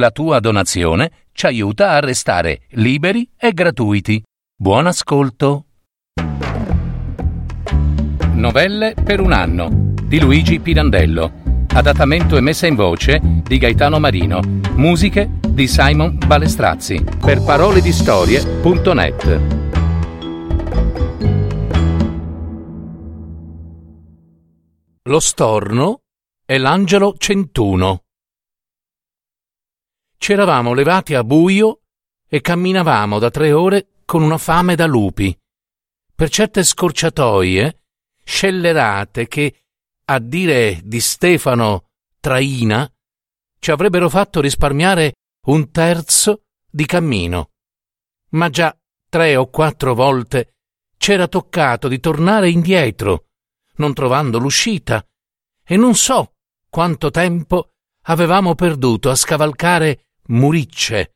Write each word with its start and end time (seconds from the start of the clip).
La 0.00 0.10
tua 0.10 0.40
donazione 0.40 1.10
ci 1.32 1.44
aiuta 1.44 1.90
a 1.90 2.00
restare 2.00 2.62
liberi 2.70 3.28
e 3.36 3.52
gratuiti. 3.52 4.22
Buon 4.56 4.86
ascolto. 4.86 5.66
Novelle 8.32 8.94
per 8.94 9.20
un 9.20 9.32
anno 9.32 9.68
di 10.02 10.18
Luigi 10.18 10.58
Pirandello. 10.58 11.66
Adattamento 11.74 12.38
e 12.38 12.40
messa 12.40 12.66
in 12.66 12.76
voce 12.76 13.20
di 13.22 13.58
Gaetano 13.58 13.98
Marino. 13.98 14.40
Musiche 14.74 15.32
di 15.46 15.68
Simon 15.68 16.16
Balestrazzi. 16.16 17.04
Per 17.20 17.42
parole 17.42 17.82
di 17.82 17.92
storie.net. 17.92 19.40
Lo 25.02 25.20
storno 25.20 26.00
e 26.46 26.56
l'angelo 26.56 27.12
centuno. 27.18 28.04
C'eravamo 30.20 30.74
levati 30.74 31.14
a 31.14 31.24
buio 31.24 31.80
e 32.28 32.42
camminavamo 32.42 33.18
da 33.18 33.30
tre 33.30 33.52
ore 33.52 34.02
con 34.04 34.20
una 34.20 34.36
fame 34.36 34.74
da 34.74 34.84
lupi. 34.84 35.34
Per 36.14 36.28
certe 36.28 36.62
scorciatoie, 36.62 37.84
scellerate 38.22 39.26
che, 39.28 39.62
a 40.04 40.18
dire 40.18 40.82
di 40.84 41.00
Stefano 41.00 41.88
Traina, 42.20 42.86
ci 43.58 43.70
avrebbero 43.70 44.10
fatto 44.10 44.42
risparmiare 44.42 45.14
un 45.46 45.70
terzo 45.70 46.42
di 46.68 46.84
cammino. 46.84 47.52
Ma 48.32 48.50
già 48.50 48.78
tre 49.08 49.36
o 49.36 49.48
quattro 49.48 49.94
volte 49.94 50.56
c'era 50.98 51.28
toccato 51.28 51.88
di 51.88 51.98
tornare 51.98 52.50
indietro, 52.50 53.28
non 53.76 53.94
trovando 53.94 54.38
l'uscita, 54.38 55.02
e 55.64 55.76
non 55.78 55.94
so 55.94 56.34
quanto 56.68 57.10
tempo 57.10 57.70
avevamo 58.02 58.54
perduto 58.54 59.08
a 59.08 59.14
scavalcare 59.14 60.04
muricce 60.28 61.14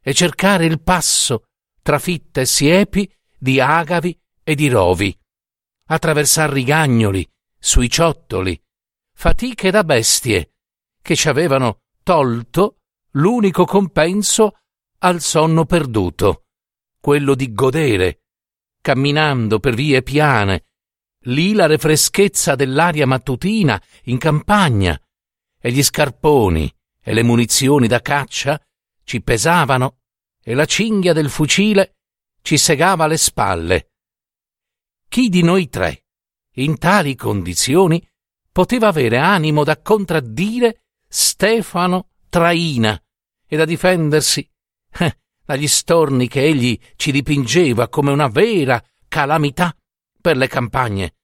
e 0.00 0.14
cercare 0.14 0.66
il 0.66 0.80
passo 0.82 1.44
tra 1.82 1.98
fitte 1.98 2.46
siepi 2.46 3.12
di 3.38 3.60
agavi 3.60 4.18
e 4.42 4.54
di 4.54 4.68
rovi, 4.68 5.16
attraversar 5.86 6.50
rigagnoli, 6.50 7.28
sui 7.58 7.88
ciottoli, 7.88 8.60
fatiche 9.12 9.70
da 9.70 9.82
bestie 9.82 10.54
che 11.02 11.16
ci 11.16 11.28
avevano 11.28 11.82
tolto 12.02 12.82
l'unico 13.12 13.64
compenso 13.64 14.58
al 14.98 15.20
sonno 15.20 15.64
perduto, 15.64 16.44
quello 17.00 17.34
di 17.34 17.52
godere, 17.52 18.22
camminando 18.80 19.58
per 19.58 19.74
vie 19.74 20.02
piane, 20.02 20.66
l'ilare 21.26 21.78
freschezza 21.78 22.54
dell'aria 22.54 23.06
mattutina 23.06 23.80
in 24.04 24.18
campagna, 24.18 25.00
e 25.58 25.72
gli 25.72 25.82
scarponi 25.82 26.72
e 27.08 27.14
le 27.14 27.22
munizioni 27.22 27.86
da 27.86 28.00
caccia 28.00 28.60
ci 29.04 29.22
pesavano 29.22 30.00
e 30.42 30.54
la 30.54 30.64
cinghia 30.64 31.12
del 31.12 31.30
fucile 31.30 31.98
ci 32.42 32.58
segava 32.58 33.06
le 33.06 33.16
spalle. 33.16 33.92
Chi 35.08 35.28
di 35.28 35.40
noi 35.44 35.68
tre, 35.68 36.06
in 36.54 36.78
tali 36.78 37.14
condizioni, 37.14 38.04
poteva 38.50 38.88
avere 38.88 39.18
animo 39.18 39.62
da 39.62 39.80
contraddire 39.80 40.82
Stefano 41.06 42.08
Traina 42.28 43.00
e 43.46 43.56
da 43.56 43.64
difendersi 43.64 44.50
eh, 44.98 45.18
dagli 45.44 45.68
storni 45.68 46.26
che 46.26 46.42
egli 46.42 46.76
ci 46.96 47.12
dipingeva 47.12 47.88
come 47.88 48.10
una 48.10 48.26
vera 48.26 48.84
calamità 49.06 49.72
per 50.20 50.36
le 50.36 50.48
campagne, 50.48 51.14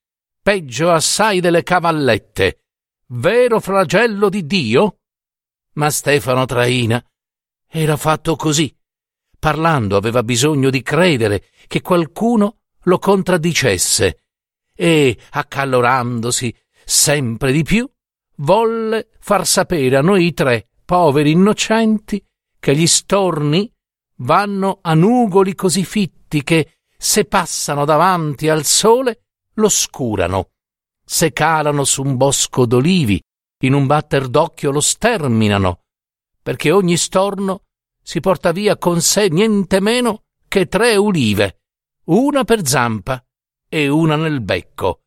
peggio 0.41 0.93
assai 0.93 1.41
delle 1.41 1.65
cavallette, 1.65 2.67
vero 3.09 3.59
flagello 3.59 4.29
di 4.29 4.47
Dio? 4.47 4.99
Ma 5.75 5.91
Stefano 5.91 6.45
Traina 6.45 7.03
era 7.67 7.97
fatto 7.97 8.37
così. 8.37 8.75
Parlando 9.39 9.97
aveva 9.97 10.23
bisogno 10.23 10.71
di 10.71 10.83
credere 10.83 11.47
che 11.67 11.81
qualcuno 11.81 12.59
lo 12.83 12.99
contraddicesse 12.99 14.25
e, 14.75 15.19
accalorandosi 15.31 16.55
sempre 16.85 17.53
di 17.53 17.63
più, 17.63 17.89
volle 18.37 19.09
far 19.19 19.47
sapere 19.47 19.97
a 19.97 20.03
noi 20.03 20.33
tre 20.33 20.69
poveri 20.85 21.31
innocenti 21.31 22.25
che 22.59 22.77
gli 22.77 22.87
storni 22.87 23.73
vanno 24.17 24.79
a 24.83 24.95
nugoli 24.95 25.55
così 25.55 25.85
fitti 25.85 26.43
che, 26.43 26.79
se 26.97 27.25
passano 27.25 27.85
davanti 27.85 28.49
al 28.49 28.65
sole, 28.65 29.25
lo 29.55 29.69
scurano. 29.69 30.51
Se 31.05 31.33
calano 31.33 31.85
su 31.85 32.03
un 32.03 32.17
bosco 32.17 32.67
d'olivi 32.67 33.23
in 33.63 33.75
un 33.75 33.87
batter 33.87 34.29
d'occhio 34.29 34.71
lo 34.71 34.81
sterminano, 34.81 35.81
perché 36.41 36.71
ogni 36.71 36.97
storno 36.97 37.65
si 38.03 38.21
porta 38.21 38.53
via 38.53 38.77
con 38.77 39.01
sé 39.01 39.29
niente 39.29 39.81
meno 39.81 40.25
che 40.49 40.67
tre 40.67 40.97
ulive, 40.97 41.63
una 42.07 42.45
per 42.45 42.67
zampa 42.67 43.25
e 43.69 43.89
una 43.89 44.17
nel 44.17 44.41
becco, 44.41 45.03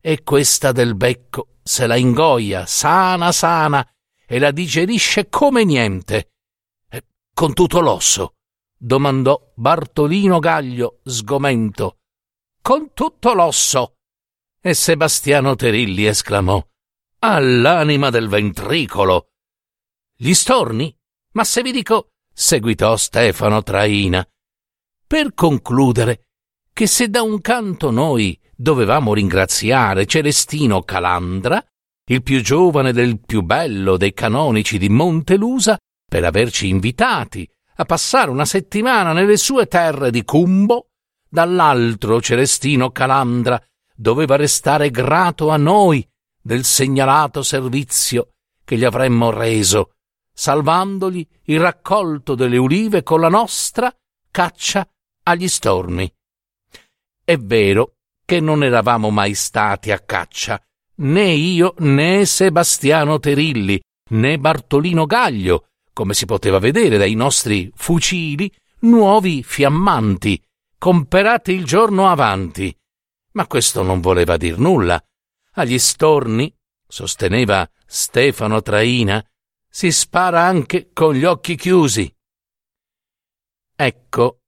e 0.00 0.22
questa 0.22 0.72
del 0.72 0.96
becco 0.96 1.58
se 1.62 1.86
la 1.86 1.96
ingoia 1.96 2.66
sana 2.66 3.30
sana 3.30 3.88
e 4.26 4.38
la 4.38 4.50
digerisce 4.50 5.28
come 5.28 5.64
niente. 5.64 6.32
E 6.88 7.04
con 7.32 7.52
tutto 7.52 7.80
l'osso? 7.80 8.34
domandò 8.76 9.52
Bartolino 9.54 10.40
Gaglio 10.40 11.00
sgomento. 11.04 11.98
Con 12.60 12.92
tutto 12.94 13.32
l'osso. 13.32 13.94
E 14.60 14.74
Sebastiano 14.74 15.54
Terilli 15.54 16.06
esclamò 16.06 16.64
all'anima 17.24 18.10
del 18.10 18.28
ventricolo. 18.28 19.28
Gli 20.16 20.34
storni? 20.34 20.94
Ma 21.32 21.44
se 21.44 21.62
vi 21.62 21.70
dico, 21.70 22.14
seguitò 22.32 22.96
Stefano 22.96 23.62
Traina, 23.62 24.26
per 25.06 25.32
concludere 25.32 26.26
che 26.72 26.86
se 26.86 27.08
da 27.08 27.22
un 27.22 27.40
canto 27.40 27.90
noi 27.90 28.38
dovevamo 28.56 29.14
ringraziare 29.14 30.06
Celestino 30.06 30.82
Calandra, 30.82 31.64
il 32.06 32.22
più 32.22 32.42
giovane 32.42 32.92
del 32.92 33.20
più 33.20 33.42
bello 33.42 33.96
dei 33.96 34.12
canonici 34.12 34.76
di 34.76 34.88
Montelusa, 34.88 35.78
per 36.04 36.24
averci 36.24 36.68
invitati 36.68 37.48
a 37.76 37.84
passare 37.84 38.30
una 38.30 38.44
settimana 38.44 39.12
nelle 39.12 39.36
sue 39.36 39.66
terre 39.66 40.10
di 40.10 40.24
Cumbo, 40.24 40.88
dall'altro 41.28 42.20
Celestino 42.20 42.90
Calandra 42.90 43.62
doveva 43.94 44.34
restare 44.34 44.90
grato 44.90 45.50
a 45.50 45.56
noi 45.56 46.04
del 46.42 46.64
segnalato 46.64 47.42
servizio 47.42 48.32
che 48.64 48.76
gli 48.76 48.84
avremmo 48.84 49.30
reso, 49.30 49.92
salvandogli 50.34 51.26
il 51.44 51.60
raccolto 51.60 52.34
delle 52.34 52.56
ulive 52.56 53.02
con 53.02 53.20
la 53.20 53.28
nostra 53.28 53.94
caccia 54.30 54.86
agli 55.24 55.48
storni. 55.48 56.12
È 57.24 57.36
vero 57.36 57.94
che 58.24 58.40
non 58.40 58.64
eravamo 58.64 59.10
mai 59.10 59.34
stati 59.34 59.90
a 59.92 60.00
caccia, 60.00 60.60
né 60.96 61.30
io 61.30 61.74
né 61.78 62.24
Sebastiano 62.24 63.18
Terilli, 63.18 63.80
né 64.10 64.38
Bartolino 64.38 65.06
Gaglio, 65.06 65.68
come 65.92 66.14
si 66.14 66.24
poteva 66.24 66.58
vedere 66.58 66.96
dai 66.96 67.14
nostri 67.14 67.70
fucili 67.74 68.50
nuovi 68.80 69.42
fiammanti, 69.42 70.42
comperati 70.78 71.52
il 71.52 71.64
giorno 71.64 72.08
avanti. 72.08 72.74
Ma 73.32 73.46
questo 73.46 73.82
non 73.82 74.00
voleva 74.00 74.36
dir 74.36 74.58
nulla 74.58 75.02
agli 75.52 75.78
storni, 75.78 76.54
sosteneva 76.86 77.68
Stefano 77.86 78.62
Traina, 78.62 79.24
si 79.68 79.90
spara 79.90 80.42
anche 80.42 80.90
con 80.92 81.14
gli 81.14 81.24
occhi 81.24 81.56
chiusi. 81.56 82.14
Ecco, 83.74 84.40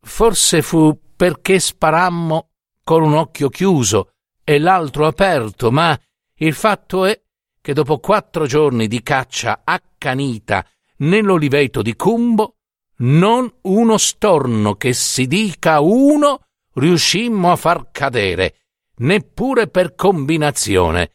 forse 0.00 0.62
fu 0.62 0.98
perché 1.14 1.60
sparammo 1.60 2.50
con 2.82 3.02
un 3.02 3.14
occhio 3.14 3.48
chiuso 3.48 4.14
e 4.44 4.58
l'altro 4.58 5.06
aperto, 5.06 5.70
ma 5.70 5.98
il 6.36 6.54
fatto 6.54 7.04
è 7.04 7.20
che 7.60 7.72
dopo 7.74 7.98
quattro 7.98 8.46
giorni 8.46 8.88
di 8.88 9.02
caccia 9.02 9.60
accanita 9.64 10.66
nell'oliveto 10.98 11.80
di 11.80 11.94
Cumbo, 11.94 12.56
non 13.02 13.52
uno 13.62 13.98
storno 13.98 14.74
che 14.74 14.92
si 14.92 15.26
dica 15.26 15.80
uno 15.80 16.46
riuscimmo 16.74 17.50
a 17.50 17.56
far 17.56 17.90
cadere 17.90 18.61
neppure 19.02 19.68
per 19.68 19.94
combinazione. 19.94 21.12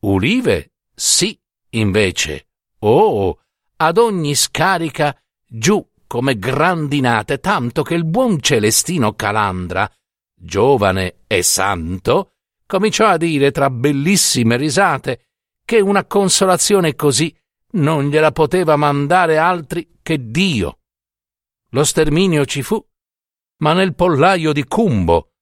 Ulive 0.00 0.72
sì, 0.94 1.38
invece. 1.70 2.48
Oh, 2.80 3.38
ad 3.76 3.98
ogni 3.98 4.34
scarica 4.34 5.16
giù 5.46 5.86
come 6.06 6.38
grandinate, 6.38 7.38
tanto 7.40 7.82
che 7.82 7.94
il 7.94 8.04
buon 8.04 8.40
Celestino 8.40 9.14
Calandra, 9.14 9.90
giovane 10.34 11.22
e 11.26 11.42
santo, 11.42 12.34
cominciò 12.66 13.06
a 13.06 13.16
dire 13.16 13.50
tra 13.50 13.70
bellissime 13.70 14.56
risate 14.56 15.26
che 15.64 15.80
una 15.80 16.04
consolazione 16.04 16.94
così 16.94 17.34
non 17.72 18.08
gliela 18.08 18.30
poteva 18.30 18.76
mandare 18.76 19.38
altri 19.38 19.98
che 20.02 20.30
Dio. 20.30 20.78
Lo 21.70 21.82
sterminio 21.82 22.44
ci 22.44 22.62
fu, 22.62 22.84
ma 23.58 23.72
nel 23.72 23.94
pollaio 23.94 24.52
di 24.52 24.64
Cumbo, 24.64 25.33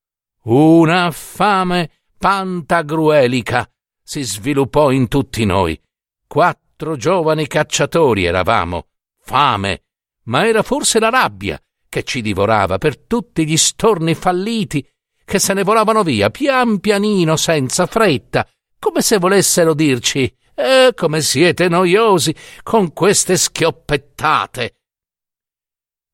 una 0.45 1.11
fame 1.11 1.91
pantagruelica 2.19 3.69
si 4.03 4.23
sviluppò 4.23 4.91
in 4.91 5.09
tutti 5.09 5.45
noi. 5.45 5.81
Quattro 6.27 6.97
giovani 6.97 7.47
cacciatori 7.47 8.25
eravamo, 8.25 8.89
fame, 9.21 9.85
ma 10.25 10.47
era 10.47 10.63
forse 10.63 10.99
la 10.99 11.11
rabbia 11.11 11.61
che 11.89 12.03
ci 12.05 12.23
divorava 12.23 12.79
per 12.79 12.99
tutti 12.99 13.47
gli 13.47 13.57
storni 13.57 14.15
falliti 14.15 14.87
che 15.25 15.39
se 15.39 15.53
ne 15.53 15.63
volavano 15.63 16.03
via 16.03 16.31
pian 16.31 16.81
pianino 16.81 17.37
senza 17.37 17.87
fretta, 17.87 18.49
come 18.79 19.03
se 19.03 19.19
volessero 19.19 19.75
dirci 19.75 20.35
eh, 20.55 20.93
come 20.95 21.21
siete 21.21 21.69
noiosi 21.69 22.35
con 22.63 22.93
queste 22.93 23.37
schioppettate. 23.37 24.77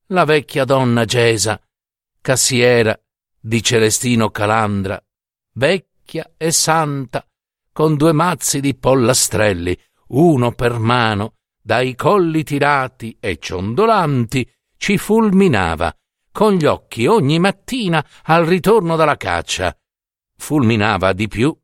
La 0.07 0.25
vecchia 0.25 0.65
donna 0.65 1.05
Gesa, 1.05 1.59
cassiera 2.21 2.97
di 3.39 3.63
Celestino 3.63 4.29
Calandra, 4.29 5.01
vecchia 5.53 6.33
e 6.37 6.51
santa, 6.51 7.25
con 7.71 7.95
due 7.95 8.11
mazzi 8.11 8.59
di 8.59 8.75
pollastrelli, 8.75 9.77
uno 10.07 10.51
per 10.51 10.77
mano, 10.79 11.35
dai 11.61 11.95
colli 11.95 12.43
tirati 12.43 13.15
e 13.19 13.37
ciondolanti, 13.39 14.49
ci 14.77 14.97
fulminava, 14.97 15.95
con 16.31 16.53
gli 16.53 16.65
occhi 16.65 17.05
ogni 17.05 17.39
mattina 17.39 18.05
al 18.23 18.45
ritorno 18.45 18.95
dalla 18.95 19.17
caccia. 19.17 19.75
Fulminava 20.35 21.13
di 21.13 21.27
più 21.27 21.55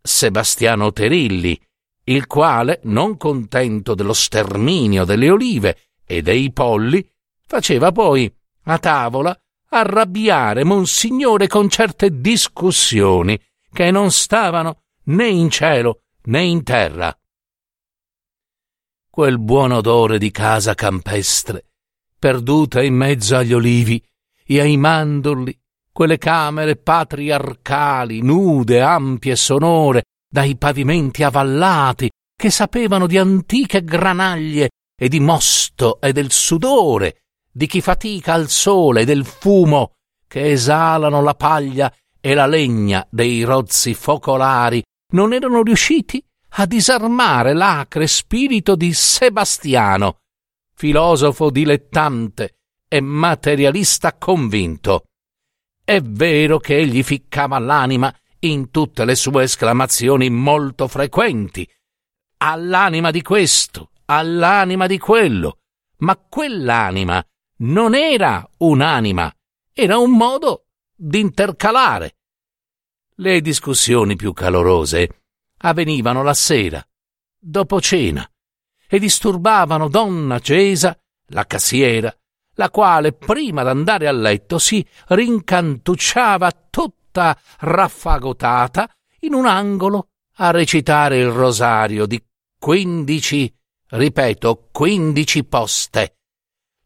Sebastiano 0.00 0.92
Terilli, 0.92 1.60
il 2.04 2.26
quale, 2.26 2.80
non 2.84 3.16
contento 3.16 3.94
dello 3.94 4.12
sterminio 4.12 5.04
delle 5.04 5.30
olive 5.30 5.90
e 6.04 6.22
dei 6.22 6.52
polli, 6.52 7.08
faceva 7.46 7.92
poi 7.92 8.32
a 8.64 8.78
tavola 8.78 9.36
arrabbiare 9.74 10.64
Monsignore 10.64 11.46
con 11.46 11.70
certe 11.70 12.20
discussioni 12.20 13.40
che 13.72 13.90
non 13.90 14.10
stavano 14.10 14.82
né 15.04 15.28
in 15.28 15.48
cielo 15.48 16.02
né 16.24 16.42
in 16.42 16.62
terra. 16.62 17.16
Quel 19.08 19.38
buon 19.38 19.72
odore 19.72 20.18
di 20.18 20.30
casa 20.30 20.74
campestre 20.74 21.66
perduta 22.18 22.82
in 22.82 22.94
mezzo 22.94 23.36
agli 23.36 23.52
olivi 23.52 24.00
e 24.44 24.60
ai 24.60 24.76
mandorli, 24.76 25.58
quelle 25.90 26.18
camere 26.18 26.76
patriarcali, 26.76 28.22
nude, 28.22 28.80
ampie 28.80 29.32
e 29.32 29.36
sonore, 29.36 30.04
dai 30.28 30.56
pavimenti 30.56 31.22
avallati, 31.22 32.10
che 32.36 32.50
sapevano 32.50 33.06
di 33.06 33.18
antiche 33.18 33.82
granaglie 33.82 34.70
e 34.96 35.08
di 35.08 35.18
mosto 35.18 36.00
e 36.00 36.12
del 36.12 36.30
sudore, 36.30 37.21
di 37.52 37.66
chi 37.66 37.80
fatica 37.80 38.32
al 38.32 38.48
sole 38.48 39.04
del 39.04 39.26
fumo 39.26 39.92
che 40.26 40.50
esalano 40.50 41.20
la 41.20 41.34
paglia 41.34 41.94
e 42.18 42.32
la 42.32 42.46
legna 42.46 43.06
dei 43.10 43.42
rozzi 43.42 43.92
focolari, 43.92 44.82
non 45.12 45.34
erano 45.34 45.62
riusciti 45.62 46.24
a 46.54 46.64
disarmare 46.64 47.52
l'acre 47.52 48.06
spirito 48.06 48.74
di 48.74 48.94
Sebastiano, 48.94 50.20
filosofo 50.74 51.50
dilettante 51.50 52.60
e 52.88 53.00
materialista 53.00 54.14
convinto. 54.14 55.04
È 55.84 56.00
vero 56.00 56.58
che 56.58 56.78
egli 56.78 57.02
ficcava 57.02 57.58
l'anima 57.58 58.14
in 58.40 58.70
tutte 58.70 59.04
le 59.04 59.14
sue 59.14 59.42
esclamazioni 59.42 60.30
molto 60.30 60.88
frequenti, 60.88 61.68
all'anima 62.38 63.10
di 63.10 63.20
questo, 63.20 63.90
all'anima 64.06 64.86
di 64.86 64.98
quello, 64.98 65.58
ma 65.98 66.16
quell'anima 66.16 67.22
non 67.62 67.94
era 67.94 68.48
un'anima, 68.58 69.32
era 69.72 69.98
un 69.98 70.16
modo 70.16 70.66
d'intercalare. 70.94 72.16
Le 73.16 73.40
discussioni 73.40 74.16
più 74.16 74.32
calorose 74.32 75.22
avvenivano 75.58 76.22
la 76.22 76.34
sera, 76.34 76.84
dopo 77.38 77.80
cena, 77.80 78.28
e 78.88 78.98
disturbavano 78.98 79.88
donna 79.88 80.38
Cesa, 80.38 80.98
la 81.28 81.46
cassiera, 81.46 82.14
la 82.54 82.70
quale 82.70 83.12
prima 83.12 83.62
d'andare 83.62 84.06
a 84.06 84.12
letto 84.12 84.58
si 84.58 84.86
rincantucciava 85.08 86.50
tutta 86.68 87.38
raffagotata 87.60 88.90
in 89.20 89.34
un 89.34 89.46
angolo 89.46 90.08
a 90.36 90.50
recitare 90.50 91.18
il 91.18 91.30
rosario 91.30 92.06
di 92.06 92.22
quindici, 92.58 93.52
ripeto, 93.88 94.68
quindici 94.72 95.44
poste. 95.44 96.16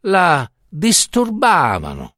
La 0.02 0.48
disturbavano 0.76 2.16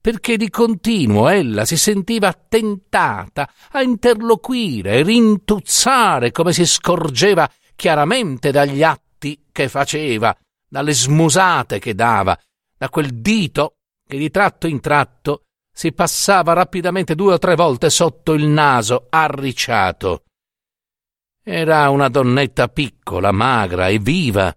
perché 0.00 0.36
di 0.36 0.50
continuo 0.50 1.28
ella 1.28 1.64
si 1.64 1.76
sentiva 1.76 2.32
tentata 2.32 3.48
a 3.70 3.82
interloquire 3.82 5.04
rintuzzare 5.04 6.32
come 6.32 6.52
si 6.52 6.66
scorgeva 6.66 7.48
chiaramente 7.76 8.50
dagli 8.50 8.82
atti 8.82 9.46
che 9.52 9.68
faceva, 9.68 10.36
dalle 10.68 10.92
smusate 10.92 11.78
che 11.78 11.94
dava, 11.94 12.36
da 12.76 12.88
quel 12.88 13.20
dito 13.20 13.76
che 14.04 14.18
di 14.18 14.28
tratto 14.30 14.66
in 14.66 14.80
tratto 14.80 15.44
si 15.72 15.92
passava 15.92 16.52
rapidamente 16.52 17.14
due 17.14 17.34
o 17.34 17.38
tre 17.38 17.54
volte 17.54 17.88
sotto 17.88 18.32
il 18.32 18.44
naso, 18.44 19.06
arricciato. 19.08 20.24
Era 21.44 21.88
una 21.90 22.08
donnetta 22.08 22.66
piccola, 22.66 23.30
magra 23.30 23.86
e 23.86 24.00
viva, 24.00 24.52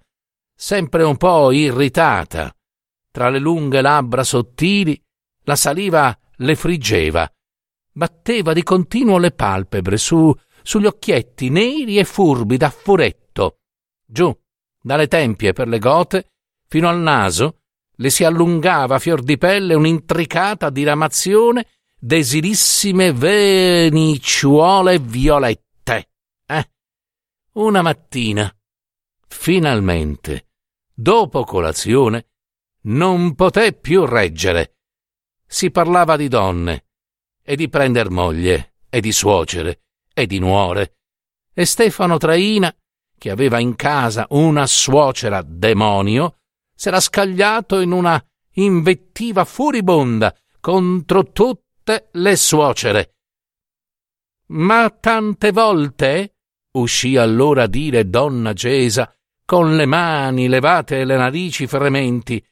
sempre 0.56 1.04
un 1.04 1.18
po' 1.18 1.52
irritata. 1.52 2.52
Tra 3.16 3.30
le 3.30 3.40
lunghe 3.40 3.80
labbra 3.80 4.26
sottili 4.26 5.02
la 5.44 5.56
saliva 5.56 6.20
le 6.40 6.54
friggeva. 6.54 7.26
Batteva 7.94 8.52
di 8.52 8.62
continuo 8.62 9.20
le 9.20 9.32
palpebre 9.32 9.96
su, 9.96 10.36
sugli 10.62 10.86
occhietti 10.86 11.48
neri 11.48 11.98
e 11.98 12.04
furbi 12.04 12.58
da 12.58 12.70
furetto. 12.70 13.60
Giù, 14.06 14.38
dalle 14.82 15.08
tempie 15.08 15.54
per 15.54 15.70
le 15.70 15.80
gote 15.80 16.32
fino 16.68 16.90
al 16.90 17.00
naso 17.00 17.62
le 17.96 18.10
si 18.10 18.26
allungava 18.26 18.96
a 18.96 19.00
fior 19.00 19.24
di 19.24 19.38
pelle 19.38 19.76
un'intricata 19.76 20.70
diramazione 20.70 21.68
d'esilissime 21.98 23.14
venicciuole 23.14 25.00
violette. 25.00 26.10
Eh? 26.46 26.70
Una 27.54 27.82
mattina, 27.82 28.54
finalmente, 29.26 30.48
dopo 30.94 31.46
colazione, 31.46 32.32
non 32.86 33.36
poté 33.36 33.74
più 33.74 34.06
reggere. 34.06 34.78
Si 35.46 35.72
parlava 35.72 36.16
di 36.16 36.28
donne, 36.28 36.86
e 37.44 37.56
di 37.56 37.70
prender 37.70 38.10
moglie, 38.10 38.74
e 38.90 39.00
di 39.00 39.12
suocere, 39.12 39.82
e 40.14 40.26
di 40.26 40.40
nuore. 40.40 40.98
E 41.54 41.66
Stefano 41.66 42.18
Traina 42.18 42.76
che 43.18 43.30
aveva 43.30 43.60
in 43.60 43.76
casa 43.76 44.28
una 44.30 44.68
suocera 44.68 45.42
demonio, 45.42 46.40
s'era 46.76 47.00
scagliato 47.00 47.80
in 47.80 47.92
una 47.92 48.24
invettiva 48.54 49.46
furibonda 49.46 50.36
contro 50.60 51.32
tutte 51.32 52.10
le 52.14 52.36
suocere. 52.36 53.16
Ma 54.48 54.90
tante 54.90 55.52
volte, 55.52 56.36
uscì 56.74 57.18
allora 57.18 57.64
a 57.64 57.68
dire 57.68 58.10
donna 58.10 58.54
Gesa, 58.54 59.12
con 59.44 59.76
le 59.76 59.86
mani 59.86 60.48
levate 60.48 61.00
e 61.00 61.06
le 61.06 61.18
narici 61.18 61.68
frementi, 61.68 62.44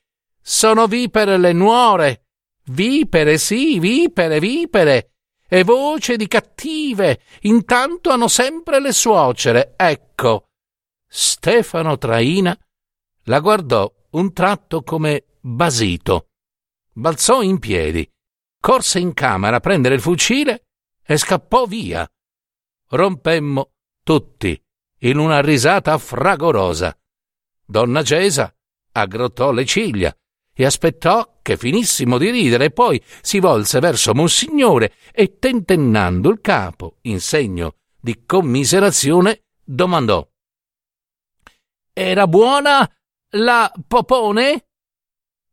sono 0.43 0.87
vipere 0.87 1.37
le 1.37 1.53
nuore, 1.53 2.25
vipere, 2.65 3.37
sì, 3.37 3.79
vipere, 3.79 4.39
vipere, 4.39 5.13
e 5.47 5.63
voce 5.63 6.17
di 6.17 6.27
cattive, 6.27 7.21
intanto 7.41 8.09
hanno 8.09 8.27
sempre 8.27 8.81
le 8.81 8.91
suocere, 8.91 9.73
ecco, 9.77 10.49
Stefano 11.07 11.97
Traina 11.97 12.57
la 13.25 13.39
guardò 13.39 13.91
un 14.11 14.33
tratto 14.33 14.81
come 14.81 15.25
basito. 15.39 16.29
Balzò 16.91 17.41
in 17.41 17.59
piedi, 17.59 18.07
corse 18.59 18.99
in 18.99 19.13
camera 19.13 19.57
a 19.57 19.59
prendere 19.59 19.95
il 19.95 20.01
fucile 20.01 20.65
e 21.03 21.17
scappò 21.17 21.65
via. 21.65 22.07
Rompemmo 22.89 23.71
tutti 24.03 24.59
in 24.99 25.17
una 25.17 25.39
risata 25.39 25.97
fragorosa. 25.97 26.97
Donna 27.65 28.01
Gesa 28.01 28.53
aggrottò 28.91 29.51
le 29.51 29.65
ciglia 29.65 30.15
e 30.53 30.65
aspettò 30.65 31.39
che 31.41 31.57
finissimo 31.57 32.17
di 32.17 32.29
ridere, 32.29 32.71
poi 32.71 33.01
si 33.21 33.39
volse 33.39 33.79
verso 33.79 34.13
Monsignore 34.13 34.93
e 35.11 35.37
tentennando 35.39 36.29
il 36.29 36.41
capo 36.41 36.97
in 37.01 37.19
segno 37.19 37.75
di 37.99 38.23
commiserazione 38.25 39.43
domandò 39.63 40.27
era 41.93 42.25
buona 42.27 42.91
la 43.35 43.71
popone? 43.87 44.65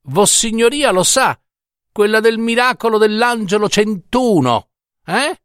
Vossignoria 0.05 0.91
lo 0.91 1.03
sa, 1.03 1.39
quella 1.93 2.21
del 2.21 2.39
miracolo 2.39 2.97
dell'angelo 2.97 3.69
centuno, 3.69 4.71
eh? 5.05 5.39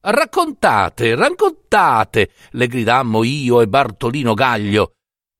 Raccontate, 0.00 1.14
raccontate, 1.14 2.32
le 2.50 2.66
gridammo 2.66 3.22
io 3.22 3.60
e 3.60 3.68
Bartolino 3.68 4.34
Gaglio. 4.34 4.94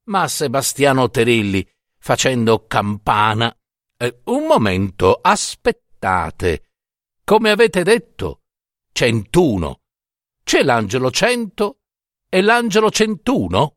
Ma 0.05 0.29
Sebastiano 0.29 1.11
Terilli, 1.11 1.69
facendo 2.03 2.67
campana, 2.67 3.57
eh, 3.97 4.21
un 4.25 4.47
momento, 4.47 5.21
aspettate. 5.23 6.71
Come 7.25 7.51
avete 7.51 7.85
detto, 7.85 8.41
centuno. 8.93 9.83
C'è 10.43 10.65
l'angelo 10.65 11.13
cento 11.13 11.79
e 12.29 12.43
l'angelo 12.43 12.91
centuno? 12.91 13.77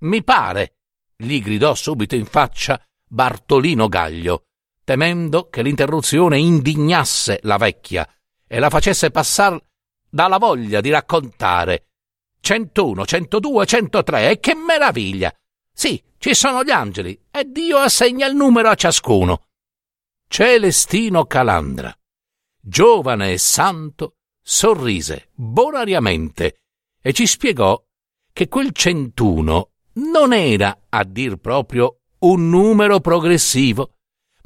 Mi 0.00 0.22
pare. 0.22 0.74
gli 1.20 1.42
gridò 1.42 1.74
subito 1.74 2.14
in 2.14 2.24
faccia 2.24 2.80
Bartolino 3.04 3.88
Gaglio, 3.88 4.44
temendo 4.84 5.48
che 5.48 5.62
l'interruzione 5.62 6.38
indignasse 6.38 7.40
la 7.42 7.56
vecchia 7.56 8.08
e 8.46 8.60
la 8.60 8.70
facesse 8.70 9.10
passare 9.10 9.70
dalla 10.08 10.38
voglia 10.38 10.80
di 10.80 10.90
raccontare. 10.90 11.86
101, 12.38 13.04
102, 13.04 13.66
103, 13.66 14.30
e 14.30 14.38
che 14.38 14.54
meraviglia! 14.54 15.32
Sì, 15.78 16.02
ci 16.18 16.34
sono 16.34 16.64
gli 16.64 16.72
angeli, 16.72 17.16
e 17.30 17.44
Dio 17.52 17.76
assegna 17.76 18.26
il 18.26 18.34
numero 18.34 18.68
a 18.68 18.74
ciascuno. 18.74 19.44
Celestino 20.26 21.24
Calandra, 21.26 21.96
giovane 22.60 23.34
e 23.34 23.38
santo, 23.38 24.16
sorrise 24.42 25.28
bonariamente 25.34 26.62
e 27.00 27.12
ci 27.12 27.28
spiegò 27.28 27.80
che 28.32 28.48
quel 28.48 28.72
101 28.72 29.70
non 29.92 30.32
era, 30.32 30.76
a 30.88 31.04
dir 31.04 31.36
proprio, 31.36 32.00
un 32.22 32.48
numero 32.48 32.98
progressivo, 32.98 33.92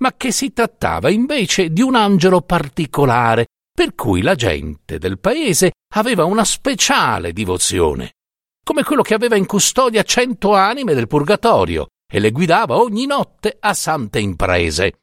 ma 0.00 0.12
che 0.12 0.32
si 0.32 0.52
trattava 0.52 1.08
invece 1.08 1.70
di 1.70 1.80
un 1.80 1.94
angelo 1.94 2.42
particolare, 2.42 3.46
per 3.74 3.94
cui 3.94 4.20
la 4.20 4.34
gente 4.34 4.98
del 4.98 5.18
paese 5.18 5.72
aveva 5.94 6.26
una 6.26 6.44
speciale 6.44 7.32
divozione, 7.32 8.16
come 8.64 8.82
quello 8.84 9.02
che 9.02 9.14
aveva 9.14 9.36
in 9.36 9.46
custodia 9.46 10.02
cento 10.02 10.54
anime 10.54 10.94
del 10.94 11.08
purgatorio 11.08 11.88
e 12.10 12.18
le 12.18 12.30
guidava 12.30 12.76
ogni 12.76 13.06
notte 13.06 13.56
a 13.58 13.74
sante 13.74 14.20
imprese. 14.20 15.00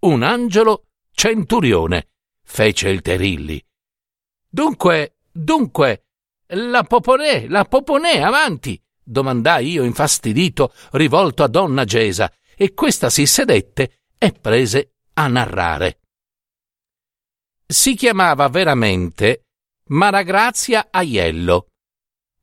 Un 0.00 0.22
angelo 0.22 0.86
centurione, 1.12 2.10
fece 2.44 2.88
il 2.88 3.02
Terilli. 3.02 3.62
Dunque, 4.48 5.16
dunque, 5.30 6.06
la 6.46 6.82
Poponè, 6.84 7.46
la 7.48 7.64
Poponè, 7.64 8.20
avanti! 8.20 8.80
domandai 9.02 9.70
io 9.70 9.82
infastidito, 9.82 10.72
rivolto 10.92 11.42
a 11.42 11.48
donna 11.48 11.84
Gesa, 11.84 12.32
e 12.56 12.74
questa 12.74 13.10
si 13.10 13.26
sedette 13.26 14.02
e 14.16 14.32
prese 14.32 14.94
a 15.14 15.26
narrare. 15.26 16.00
Si 17.66 17.94
chiamava 17.94 18.48
veramente 18.48 19.46
Maragrazia 19.86 20.88
Aiello, 20.90 21.69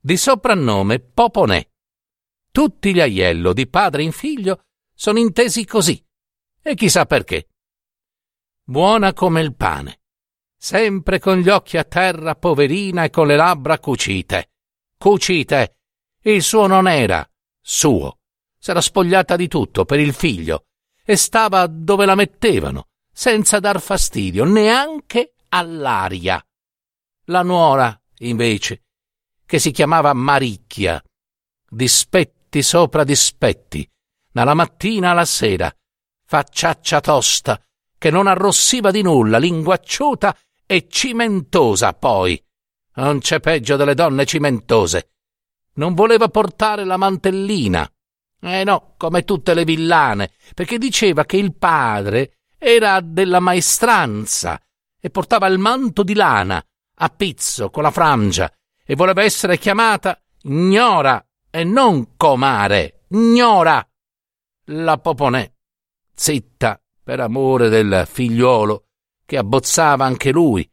di 0.00 0.16
soprannome 0.16 1.00
Poponè. 1.00 1.68
Tutti 2.50 2.92
gli 2.92 3.00
Aiello, 3.00 3.52
di 3.52 3.66
padre 3.66 4.02
in 4.02 4.12
figlio, 4.12 4.64
sono 4.94 5.18
intesi 5.18 5.64
così, 5.64 6.04
e 6.60 6.74
chissà 6.74 7.06
perché. 7.06 7.48
Buona 8.62 9.12
come 9.12 9.40
il 9.40 9.54
pane, 9.54 10.00
sempre 10.56 11.18
con 11.18 11.38
gli 11.38 11.48
occhi 11.48 11.76
a 11.76 11.84
terra, 11.84 12.34
poverina, 12.34 13.04
e 13.04 13.10
con 13.10 13.26
le 13.26 13.36
labbra 13.36 13.78
cucite. 13.78 14.50
Cucite! 14.98 15.76
Il 16.22 16.42
suo 16.42 16.66
non 16.66 16.88
era 16.88 17.28
suo. 17.60 18.18
S'era 18.58 18.80
spogliata 18.80 19.36
di 19.36 19.46
tutto 19.46 19.84
per 19.84 20.00
il 20.00 20.12
figlio 20.12 20.66
e 21.04 21.16
stava 21.16 21.66
dove 21.66 22.04
la 22.04 22.16
mettevano, 22.16 22.88
senza 23.10 23.60
dar 23.60 23.80
fastidio 23.80 24.44
neanche 24.44 25.34
all'aria. 25.50 26.44
La 27.26 27.42
nuora, 27.42 27.98
invece, 28.18 28.87
che 29.48 29.58
si 29.58 29.70
chiamava 29.70 30.12
Maricchia, 30.12 31.02
dispetti 31.66 32.60
sopra 32.60 33.02
dispetti, 33.02 33.88
dalla 34.30 34.52
mattina 34.52 35.12
alla 35.12 35.24
sera, 35.24 35.74
facciaccia 36.26 37.00
tosta, 37.00 37.58
che 37.96 38.10
non 38.10 38.26
arrossiva 38.26 38.90
di 38.90 39.00
nulla, 39.00 39.38
linguacciuta 39.38 40.36
e 40.66 40.86
cimentosa 40.86 41.94
poi. 41.94 42.38
Non 42.96 43.20
c'è 43.20 43.40
peggio 43.40 43.76
delle 43.76 43.94
donne 43.94 44.26
cimentose. 44.26 45.12
Non 45.76 45.94
voleva 45.94 46.28
portare 46.28 46.84
la 46.84 46.98
mantellina 46.98 47.90
eh 48.40 48.64
no, 48.64 48.94
come 48.98 49.24
tutte 49.24 49.54
le 49.54 49.64
villane, 49.64 50.32
perché 50.54 50.76
diceva 50.76 51.24
che 51.24 51.38
il 51.38 51.56
padre 51.56 52.40
era 52.58 53.00
della 53.00 53.40
maestranza 53.40 54.60
e 55.00 55.08
portava 55.08 55.46
il 55.46 55.58
manto 55.58 56.02
di 56.02 56.14
lana 56.14 56.62
a 57.00 57.08
pizzo 57.08 57.70
con 57.70 57.82
la 57.82 57.90
frangia 57.90 58.52
e 58.90 58.94
voleva 58.94 59.22
essere 59.22 59.58
chiamata 59.58 60.18
Gnora 60.44 61.22
e 61.50 61.62
non 61.62 62.16
comare, 62.16 63.04
Gnora. 63.08 63.86
La 64.70 64.96
Poponè, 64.96 65.52
zitta 66.14 66.82
per 67.02 67.20
amore 67.20 67.68
del 67.68 68.06
figliuolo, 68.10 68.86
che 69.26 69.36
abbozzava 69.36 70.06
anche 70.06 70.30
lui, 70.30 70.66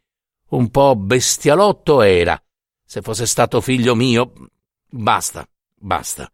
un 0.51 0.71
po' 0.71 0.95
bestialotto 0.95 2.01
era. 2.01 2.41
Se 2.85 3.01
fosse 3.01 3.25
stato 3.25 3.59
figlio 3.59 3.95
mio, 3.95 4.31
basta, 4.89 5.45
basta. 5.73 6.31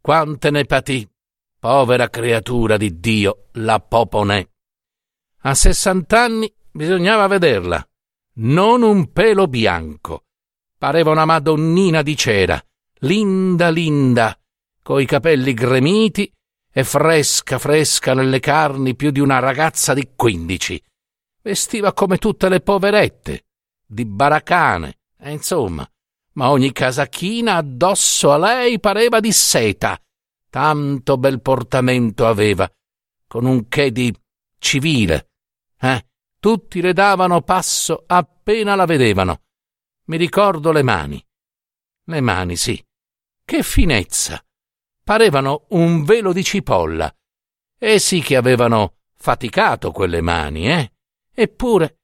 Quante 0.00 0.50
ne 0.52 0.64
patì, 0.64 1.10
povera 1.58 2.08
creatura 2.08 2.76
di 2.76 3.00
Dio, 3.00 3.48
la 3.54 3.80
Poponè. 3.80 4.48
A 5.40 5.54
sessant'anni 5.54 6.54
bisognava 6.70 7.26
vederla. 7.26 7.84
Non 8.34 8.82
un 8.82 9.12
pelo 9.12 9.48
bianco. 9.48 10.23
Pareva 10.84 11.12
una 11.12 11.24
madonnina 11.24 12.02
di 12.02 12.14
cera, 12.14 12.62
linda 12.98 13.70
linda, 13.70 14.38
coi 14.82 15.06
capelli 15.06 15.54
gremiti 15.54 16.30
e 16.70 16.84
fresca 16.84 17.58
fresca 17.58 18.12
nelle 18.12 18.38
carni 18.38 18.94
più 18.94 19.10
di 19.10 19.18
una 19.18 19.38
ragazza 19.38 19.94
di 19.94 20.10
quindici. 20.14 20.78
Vestiva 21.40 21.94
come 21.94 22.18
tutte 22.18 22.50
le 22.50 22.60
poverette, 22.60 23.46
di 23.86 24.04
baracane, 24.04 24.98
e 25.18 25.32
insomma, 25.32 25.90
ma 26.32 26.50
ogni 26.50 26.70
casacchina 26.70 27.54
addosso 27.54 28.30
a 28.30 28.36
lei 28.36 28.78
pareva 28.78 29.20
di 29.20 29.32
seta. 29.32 29.98
Tanto 30.50 31.16
bel 31.16 31.40
portamento 31.40 32.26
aveva, 32.26 32.70
con 33.26 33.46
un 33.46 33.68
che 33.68 33.90
di 33.90 34.14
civile. 34.58 35.30
Eh? 35.80 36.04
Tutti 36.38 36.82
le 36.82 36.92
davano 36.92 37.40
passo 37.40 38.04
appena 38.06 38.74
la 38.74 38.84
vedevano. 38.84 39.43
Mi 40.06 40.16
ricordo 40.16 40.72
le 40.72 40.82
mani. 40.82 41.24
Le 42.04 42.20
mani, 42.20 42.56
sì. 42.56 42.82
Che 43.44 43.62
finezza! 43.62 44.42
Parevano 45.02 45.66
un 45.70 46.04
velo 46.04 46.32
di 46.32 46.44
cipolla. 46.44 47.14
E 47.78 47.98
sì 47.98 48.20
che 48.20 48.36
avevano 48.36 48.96
faticato 49.14 49.90
quelle 49.90 50.20
mani, 50.20 50.68
eh? 50.68 50.92
Eppure 51.32 51.98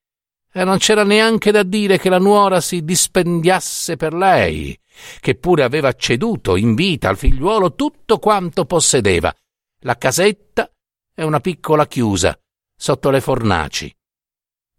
e 0.53 0.65
non 0.65 0.79
c'era 0.79 1.05
neanche 1.05 1.53
da 1.53 1.63
dire 1.63 1.99
che 1.99 2.09
la 2.09 2.19
nuora 2.19 2.61
si 2.61 2.83
dispendiasse 2.83 3.97
per 3.97 4.13
lei, 4.13 4.77
che 5.21 5.37
pure 5.37 5.63
aveva 5.63 5.93
ceduto 5.93 6.57
in 6.57 6.75
vita 6.75 7.09
al 7.09 7.17
figliuolo 7.17 7.75
tutto 7.75 8.19
quanto 8.19 8.65
possedeva, 8.65 9.33
la 9.83 9.97
casetta 9.97 10.69
e 11.15 11.23
una 11.23 11.39
piccola 11.39 11.87
chiusa 11.87 12.37
sotto 12.75 13.11
le 13.11 13.21
fornaci. 13.21 13.95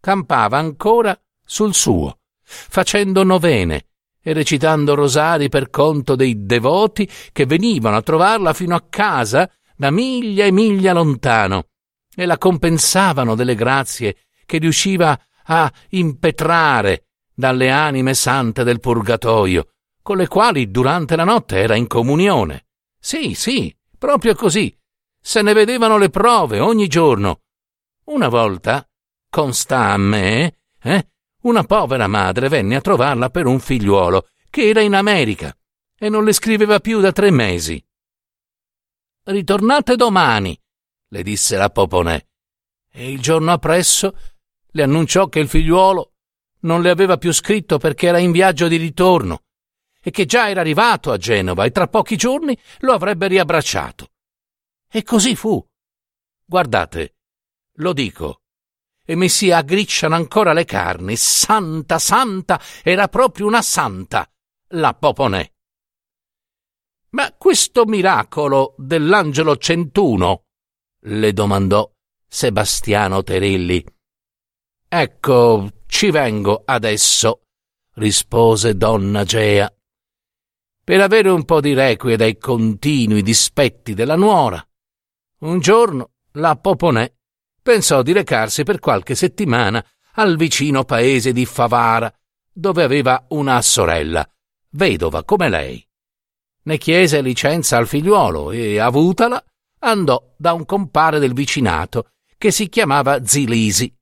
Campava 0.02 0.58
ancora 0.58 1.18
sul 1.44 1.74
suo, 1.74 2.20
facendo 2.52 3.24
novene 3.24 3.86
e 4.22 4.34
recitando 4.34 4.94
rosari 4.94 5.50
per 5.50 5.70
conto 5.70 6.16
dei 6.16 6.46
devoti 6.46 7.10
che 7.32 7.46
venivano 7.46 7.98
a 7.98 8.02
trovarla 8.02 8.54
fino 8.54 8.76
a 8.76 8.86
casa 8.88 9.50
da 9.76 9.90
miglia 9.90 10.46
e 10.46 10.52
miglia 10.52 10.94
lontano 10.94 11.66
e 12.16 12.26
la 12.26 12.38
compensavano 12.38 13.36
delle 13.36 13.56
grazie 13.56 14.18
che 14.46 14.58
riusciva 14.58 15.20
a 15.46 15.72
impetrare 15.90 17.06
dalle 17.34 17.72
anime 17.72 18.14
sante 18.14 18.64
del 18.64 18.80
purgatorio, 18.80 19.70
con 20.02 20.18
le 20.18 20.28
quali 20.28 20.70
durante 20.70 21.16
la 21.16 21.24
notte 21.24 21.58
era 21.58 21.76
in 21.76 21.88
comunione. 21.88 22.66
Sì, 23.00 23.34
sì, 23.34 23.76
proprio 23.98 24.36
così. 24.36 24.76
Se 25.20 25.42
ne 25.42 25.54
vedevano 25.54 25.98
le 25.98 26.10
prove 26.10 26.60
ogni 26.60 26.88
giorno. 26.88 27.42
Una 28.06 28.28
volta, 28.28 28.88
consta 29.30 29.92
a 29.92 29.98
me, 29.98 30.58
eh, 30.82 31.11
una 31.42 31.64
povera 31.64 32.08
madre 32.08 32.50
venne 32.50 32.76
a 32.76 32.82
trovarla 32.82 33.30
per 33.30 33.46
un 33.46 33.60
figliuolo 33.60 34.28
che 34.50 34.68
era 34.68 34.82
in 34.82 34.94
America 34.94 35.56
e 35.98 36.10
non 36.10 36.24
le 36.24 36.34
scriveva 36.34 36.80
più 36.80 37.00
da 37.00 37.12
tre 37.12 37.32
mesi. 37.32 37.84
Ritornate 39.24 39.96
domani, 39.96 40.60
le 41.10 41.24
disse 41.24 41.58
la 41.58 41.70
Poponè. 41.70 42.26
E 42.92 43.12
il 43.12 43.22
giorno 43.22 43.52
appresso 43.52 44.18
le 44.72 44.84
annunciò 44.84 45.28
che 45.28 45.40
il 45.40 45.48
figliuolo 45.48 46.14
non 46.62 46.82
le 46.82 46.90
aveva 46.90 47.18
più 47.18 47.32
scritto 47.32 47.78
perché 47.78 48.08
era 48.08 48.18
in 48.18 48.32
viaggio 48.32 48.68
di 48.68 48.78
ritorno 48.78 49.44
e 50.02 50.12
che 50.12 50.26
già 50.26 50.50
era 50.50 50.62
arrivato 50.62 51.12
a 51.12 51.18
Genova 51.18 51.66
e 51.66 51.72
tra 51.72 51.88
pochi 51.88 52.16
giorni 52.16 52.58
lo 52.80 52.94
avrebbe 52.94 53.28
riabbracciato. 53.28 54.12
E 54.90 55.04
così 55.04 55.36
fu. 55.36 55.64
Guardate, 56.44 57.16
lo 57.76 57.94
dico, 57.94 58.41
e 59.12 59.16
mi 59.18 59.28
si 59.28 59.52
aggricciano 59.52 60.16
ancora 60.16 60.54
le 60.54 60.64
carni. 60.64 61.18
Santa, 61.18 62.00
santa, 62.00 62.62
era 62.82 63.10
proprio 63.10 63.46
una 63.46 63.62
santa, 63.62 64.26
la 64.70 64.94
Poponè. 64.94 65.52
Ma 67.10 67.34
questo 67.34 67.84
miracolo 67.84 68.74
dell'angelo 68.78 69.58
centuno? 69.58 70.46
le 71.04 71.34
domandò 71.34 71.92
Sebastiano 72.26 73.22
Terilli. 73.22 73.84
Ecco, 74.88 75.70
ci 75.88 76.10
vengo 76.10 76.62
adesso, 76.64 77.42
rispose 77.96 78.78
donna 78.78 79.26
Gea. 79.26 79.70
per 80.86 81.02
avere 81.02 81.28
un 81.28 81.44
po' 81.44 81.60
di 81.60 81.74
requie 81.74 82.16
dai 82.16 82.38
continui 82.38 83.22
dispetti 83.22 83.94
della 83.94 84.16
nuora. 84.16 84.66
Un 85.40 85.60
giorno 85.60 86.12
la 86.36 86.56
Poponè 86.56 87.14
pensò 87.62 88.02
di 88.02 88.12
recarsi 88.12 88.64
per 88.64 88.80
qualche 88.80 89.16
settimana 89.16 89.86
al 90.14 90.36
vicino 90.36 90.84
paese 90.84 91.32
di 91.32 91.46
Favara, 91.46 92.12
dove 92.52 92.84
aveva 92.84 93.26
una 93.30 93.62
sorella, 93.62 94.28
vedova 94.72 95.24
come 95.24 95.50
lei. 95.50 95.86
Ne 96.64 96.78
chiese 96.78 97.22
licenza 97.22 97.78
al 97.78 97.88
figliuolo 97.88 98.52
e, 98.52 98.78
avutala, 98.80 99.44
andò 99.80 100.34
da 100.38 100.54
un 100.54 100.66
compare 100.66 101.20
del 101.20 101.34
vicinato 101.34 102.12
che 102.38 102.52
si 102.52 102.70
chiamava 102.70 103.26
Zilisi 103.26 103.94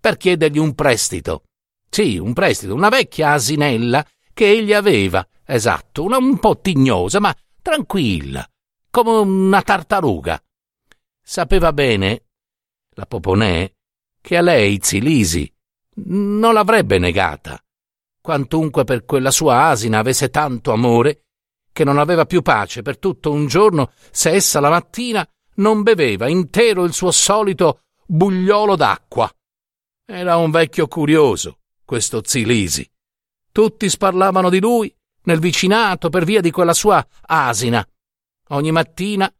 per 0.00 0.16
chiedergli 0.16 0.58
un 0.58 0.74
prestito. 0.74 1.44
Sì, 1.90 2.18
un 2.18 2.32
prestito, 2.32 2.74
una 2.74 2.88
vecchia 2.88 3.32
asinella 3.32 4.04
che 4.32 4.50
egli 4.50 4.72
aveva, 4.72 5.26
esatto, 5.44 6.02
una 6.02 6.18
un 6.18 6.38
po' 6.38 6.60
tignosa, 6.60 7.18
ma 7.20 7.34
tranquilla, 7.62 8.48
come 8.90 9.10
una 9.10 9.62
tartaruga. 9.62 10.42
Sapeva 11.22 11.72
bene, 11.72 12.27
la 12.98 13.06
Poponè, 13.06 13.72
che 14.20 14.36
a 14.36 14.40
lei 14.40 14.80
Zilisi 14.82 15.50
non 16.06 16.52
l'avrebbe 16.52 16.98
negata, 16.98 17.62
quantunque 18.20 18.82
per 18.82 19.04
quella 19.04 19.30
sua 19.30 19.68
asina 19.68 20.00
avesse 20.00 20.30
tanto 20.30 20.72
amore 20.72 21.26
che 21.72 21.84
non 21.84 21.98
aveva 21.98 22.26
più 22.26 22.42
pace 22.42 22.82
per 22.82 22.98
tutto 22.98 23.30
un 23.30 23.46
giorno 23.46 23.92
se 24.10 24.30
essa 24.30 24.58
la 24.58 24.68
mattina 24.68 25.26
non 25.56 25.82
beveva 25.82 26.28
intero 26.28 26.82
il 26.82 26.92
suo 26.92 27.12
solito 27.12 27.82
bugliolo 28.04 28.74
d'acqua. 28.74 29.32
Era 30.04 30.36
un 30.36 30.50
vecchio 30.50 30.88
curioso, 30.88 31.60
questo 31.84 32.22
Zilisi. 32.24 32.88
Tutti 33.52 33.88
sparlavano 33.88 34.50
di 34.50 34.58
lui 34.58 34.92
nel 35.22 35.38
vicinato 35.38 36.08
per 36.08 36.24
via 36.24 36.40
di 36.40 36.50
quella 36.50 36.74
sua 36.74 37.06
asina. 37.26 37.86
Ogni 38.48 38.72
mattina 38.72 39.32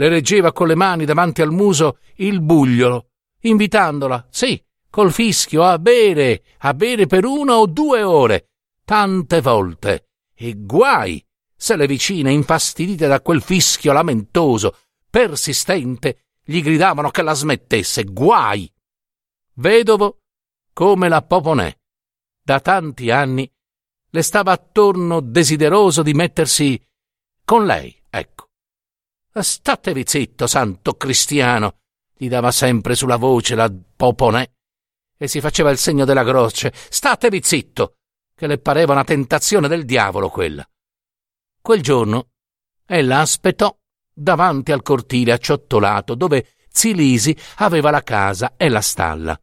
le 0.00 0.08
reggeva 0.08 0.50
con 0.50 0.66
le 0.66 0.74
mani 0.74 1.04
davanti 1.04 1.42
al 1.42 1.52
muso 1.52 1.98
il 2.16 2.40
bugliolo, 2.40 3.10
invitandola, 3.40 4.28
sì, 4.30 4.58
col 4.88 5.12
fischio 5.12 5.62
a 5.62 5.78
bere, 5.78 6.42
a 6.60 6.72
bere 6.72 7.06
per 7.06 7.26
una 7.26 7.56
o 7.56 7.66
due 7.66 8.02
ore, 8.02 8.48
tante 8.82 9.42
volte. 9.42 10.08
E 10.34 10.54
guai 10.56 11.22
se 11.54 11.76
le 11.76 11.86
vicine, 11.86 12.32
infastidite 12.32 13.08
da 13.08 13.20
quel 13.20 13.42
fischio 13.42 13.92
lamentoso, 13.92 14.74
persistente, 15.10 16.28
gli 16.42 16.62
gridavano 16.62 17.10
che 17.10 17.20
la 17.20 17.34
smettesse. 17.34 18.04
Guai! 18.04 18.72
Vedovo 19.56 20.20
come 20.72 21.10
la 21.10 21.20
Poponè, 21.20 21.76
da 22.42 22.58
tanti 22.60 23.10
anni, 23.10 23.52
le 24.08 24.22
stava 24.22 24.52
attorno 24.52 25.20
desideroso 25.20 26.02
di 26.02 26.14
mettersi 26.14 26.82
con 27.44 27.66
lei, 27.66 27.94
ecco. 28.08 28.49
Statevi 29.32 30.02
zitto, 30.06 30.46
santo 30.46 30.94
cristiano, 30.94 31.78
gli 32.16 32.28
dava 32.28 32.50
sempre 32.50 32.94
sulla 32.94 33.16
voce 33.16 33.54
la 33.54 33.72
Poponè 33.96 34.50
e 35.16 35.28
si 35.28 35.40
faceva 35.40 35.70
il 35.70 35.78
segno 35.78 36.04
della 36.04 36.24
croce. 36.24 36.72
Statevi 36.74 37.40
zitto, 37.42 37.96
che 38.34 38.46
le 38.46 38.58
pareva 38.58 38.92
una 38.92 39.04
tentazione 39.04 39.68
del 39.68 39.84
diavolo 39.84 40.28
quella. 40.30 40.68
Quel 41.62 41.82
giorno 41.82 42.30
ella 42.86 43.20
aspettò 43.20 43.74
davanti 44.12 44.72
al 44.72 44.82
cortile 44.82 45.32
acciottolato 45.32 46.14
dove 46.14 46.54
Zilisi 46.68 47.36
aveva 47.56 47.90
la 47.90 48.02
casa 48.02 48.54
e 48.56 48.68
la 48.68 48.80
stalla. 48.80 49.38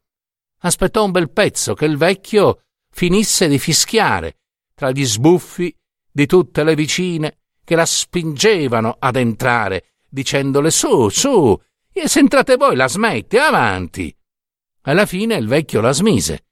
Aspettò 0.61 1.03
un 1.03 1.11
bel 1.11 1.29
pezzo 1.29 1.73
che 1.73 1.85
il 1.85 1.97
vecchio 1.97 2.63
finisse 2.91 3.47
di 3.47 3.59
fischiare 3.59 4.39
tra 4.73 4.91
gli 4.91 5.05
sbuffi 5.05 5.73
di 6.11 6.25
tutte 6.25 6.63
le 6.63 6.75
vicine 6.75 7.39
che 7.67 7.75
la 7.75 7.85
spingevano 7.85 8.95
ad 8.97 9.17
entrare, 9.17 9.95
dicendole 10.07 10.71
su, 10.71 11.09
su, 11.09 11.61
e 11.91 12.07
se 12.07 12.19
entrate 12.19 12.55
voi 12.55 12.77
la 12.77 12.87
smette, 12.87 13.39
avanti. 13.39 14.17
Alla 14.83 15.05
fine 15.05 15.35
il 15.35 15.49
vecchio 15.49 15.81
la 15.81 15.91
smise 15.91 16.45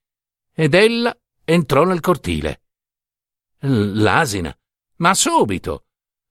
ed 0.53 0.73
ella 0.73 1.17
entrò 1.45 1.85
nel 1.85 2.01
cortile. 2.01 2.63
L'asina, 3.59 4.53
ma 4.97 5.13
subito, 5.13 5.85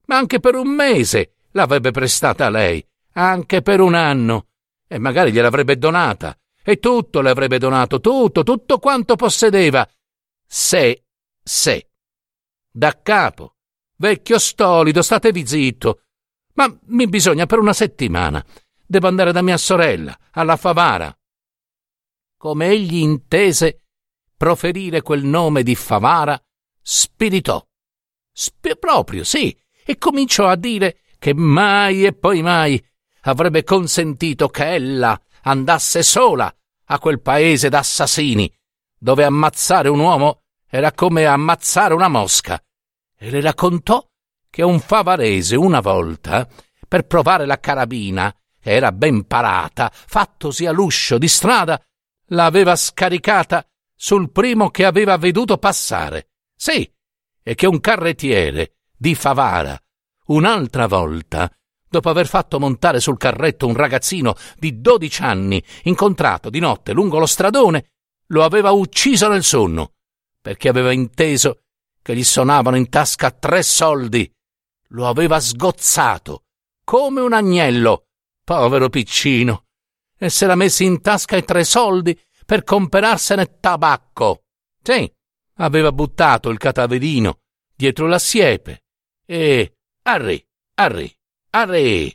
ma 0.04 0.18
anche 0.18 0.38
per 0.38 0.54
un 0.54 0.68
mese 0.68 1.36
l'avrebbe 1.52 1.90
prestata 1.90 2.44
a 2.44 2.50
lei, 2.50 2.86
anche 3.12 3.62
per 3.62 3.80
un 3.80 3.94
anno, 3.94 4.48
e 4.86 4.98
magari 4.98 5.32
gliel'avrebbe 5.32 5.78
donata, 5.78 6.38
e 6.62 6.78
tutto 6.78 7.22
le 7.22 7.30
avrebbe 7.30 7.56
donato, 7.56 8.00
tutto, 8.00 8.42
tutto 8.42 8.78
quanto 8.78 9.16
possedeva. 9.16 9.88
Se, 10.46 11.06
se. 11.42 11.88
Da 12.70 13.00
capo, 13.00 13.53
vecchio 13.96 14.38
stolido, 14.38 15.02
statevi 15.02 15.46
zitto. 15.46 16.00
Ma 16.54 16.72
mi 16.86 17.06
bisogna 17.08 17.46
per 17.46 17.58
una 17.58 17.72
settimana. 17.72 18.44
Devo 18.86 19.08
andare 19.08 19.32
da 19.32 19.42
mia 19.42 19.56
sorella, 19.56 20.16
alla 20.32 20.56
Favara 20.56 21.16
come 22.44 22.66
egli 22.66 22.96
intese 22.96 23.84
proferire 24.36 25.00
quel 25.00 25.24
nome 25.24 25.62
di 25.62 25.74
Favara, 25.74 26.38
spiritò. 26.82 27.66
Sp- 28.30 28.76
proprio, 28.76 29.24
sì, 29.24 29.56
e 29.82 29.96
cominciò 29.96 30.48
a 30.48 30.54
dire 30.54 30.98
che 31.18 31.32
mai 31.32 32.04
e 32.04 32.12
poi 32.12 32.42
mai 32.42 32.86
avrebbe 33.22 33.64
consentito 33.64 34.48
che 34.48 34.74
ella 34.74 35.18
andasse 35.44 36.02
sola 36.02 36.54
a 36.88 36.98
quel 36.98 37.22
paese 37.22 37.70
d'assassini, 37.70 38.54
dove 38.98 39.24
ammazzare 39.24 39.88
un 39.88 40.00
uomo 40.00 40.42
era 40.68 40.92
come 40.92 41.24
ammazzare 41.24 41.94
una 41.94 42.08
mosca, 42.08 42.62
e 43.24 43.30
le 43.30 43.40
raccontò 43.40 44.06
che 44.50 44.62
un 44.62 44.78
favarese 44.80 45.56
una 45.56 45.80
volta, 45.80 46.46
per 46.86 47.06
provare 47.06 47.46
la 47.46 47.58
carabina, 47.58 48.30
che 48.60 48.70
era 48.70 48.92
ben 48.92 49.26
parata, 49.26 49.90
fattosi 49.90 50.66
all'uscio 50.66 51.16
di 51.16 51.26
strada, 51.26 51.82
l'aveva 52.28 52.76
scaricata 52.76 53.66
sul 53.94 54.30
primo 54.30 54.68
che 54.68 54.84
aveva 54.84 55.16
veduto 55.16 55.56
passare. 55.56 56.32
Sì, 56.54 56.88
e 57.42 57.54
che 57.54 57.66
un 57.66 57.80
carrettiere 57.80 58.74
di 58.94 59.14
Favara, 59.14 59.80
un'altra 60.26 60.86
volta, 60.86 61.50
dopo 61.88 62.10
aver 62.10 62.26
fatto 62.26 62.60
montare 62.60 63.00
sul 63.00 63.16
carretto 63.16 63.66
un 63.66 63.74
ragazzino 63.74 64.34
di 64.58 64.82
dodici 64.82 65.22
anni, 65.22 65.64
incontrato 65.84 66.50
di 66.50 66.58
notte 66.58 66.92
lungo 66.92 67.18
lo 67.18 67.26
stradone, 67.26 67.92
lo 68.26 68.44
aveva 68.44 68.70
ucciso 68.72 69.28
nel 69.28 69.44
sonno, 69.44 69.94
perché 70.42 70.68
aveva 70.68 70.92
inteso 70.92 71.63
che 72.04 72.14
gli 72.14 72.22
suonavano 72.22 72.76
in 72.76 72.90
tasca 72.90 73.30
tre 73.30 73.62
soldi. 73.62 74.30
Lo 74.88 75.08
aveva 75.08 75.40
sgozzato, 75.40 76.44
come 76.84 77.22
un 77.22 77.32
agnello, 77.32 78.08
povero 78.44 78.90
piccino 78.90 79.64
e 80.18 80.28
s'era 80.28 80.54
messi 80.54 80.84
in 80.84 81.00
tasca 81.00 81.34
i 81.36 81.44
tre 81.44 81.64
soldi 81.64 82.14
per 82.44 82.62
comperarsene 82.62 83.58
tabacco. 83.58 84.44
Sì, 84.82 85.10
aveva 85.54 85.92
buttato 85.92 86.50
il 86.50 86.58
cataverino 86.58 87.38
dietro 87.74 88.06
la 88.06 88.18
siepe 88.18 88.84
e 89.24 89.78
arri, 90.02 90.46
arri, 90.74 91.10
arri, 91.50 92.14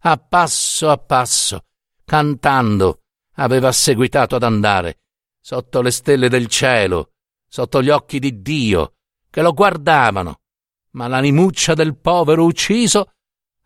a 0.00 0.18
passo 0.18 0.90
a 0.90 0.98
passo, 0.98 1.64
cantando, 2.04 3.04
aveva 3.36 3.72
seguitato 3.72 4.36
ad 4.36 4.42
andare, 4.42 5.00
sotto 5.40 5.80
le 5.80 5.90
stelle 5.90 6.28
del 6.28 6.46
cielo, 6.46 7.12
sotto 7.48 7.82
gli 7.82 7.88
occhi 7.88 8.18
di 8.18 8.42
Dio, 8.42 8.96
che 9.30 9.42
lo 9.42 9.52
guardavano, 9.52 10.40
ma 10.92 11.06
l'animuccia 11.06 11.74
del 11.74 11.96
povero 11.96 12.44
ucciso 12.44 13.12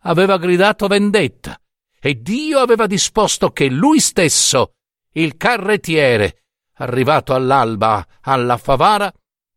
aveva 0.01 0.37
gridato 0.37 0.87
vendetta 0.87 1.59
e 1.99 2.21
Dio 2.21 2.59
aveva 2.59 2.85
disposto 2.85 3.49
che 3.49 3.67
lui 3.67 3.99
stesso, 3.99 4.75
il 5.13 5.37
carrettiere, 5.37 6.43
arrivato 6.75 7.33
all'alba 7.33 8.05
alla 8.21 8.57
Favara, 8.57 9.11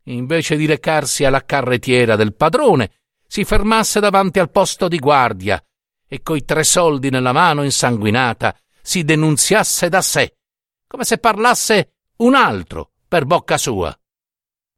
invece 0.05 0.57
di 0.57 0.65
recarsi 0.65 1.25
alla 1.25 1.45
carrettiera 1.45 2.17
del 2.17 2.35
padrone, 2.35 2.93
si 3.27 3.45
fermasse 3.45 4.01
davanti 4.01 4.39
al 4.39 4.51
posto 4.51 4.89
di 4.89 4.99
guardia 4.99 5.63
e 6.07 6.23
coi 6.23 6.45
tre 6.47 6.65
soldi 6.65 7.11
nella 7.11 7.33
mano 7.33 7.63
insanguinata 7.63 8.57
si 8.81 9.05
denunziasse 9.05 9.91
da 9.91 10.01
sé, 10.01 10.39
come 10.87 11.05
se 11.05 11.19
parlasse 11.19 11.97
un 12.19 12.35
altro 12.35 12.93
per 13.07 13.27
bocca 13.27 13.59
sua. 13.59 13.95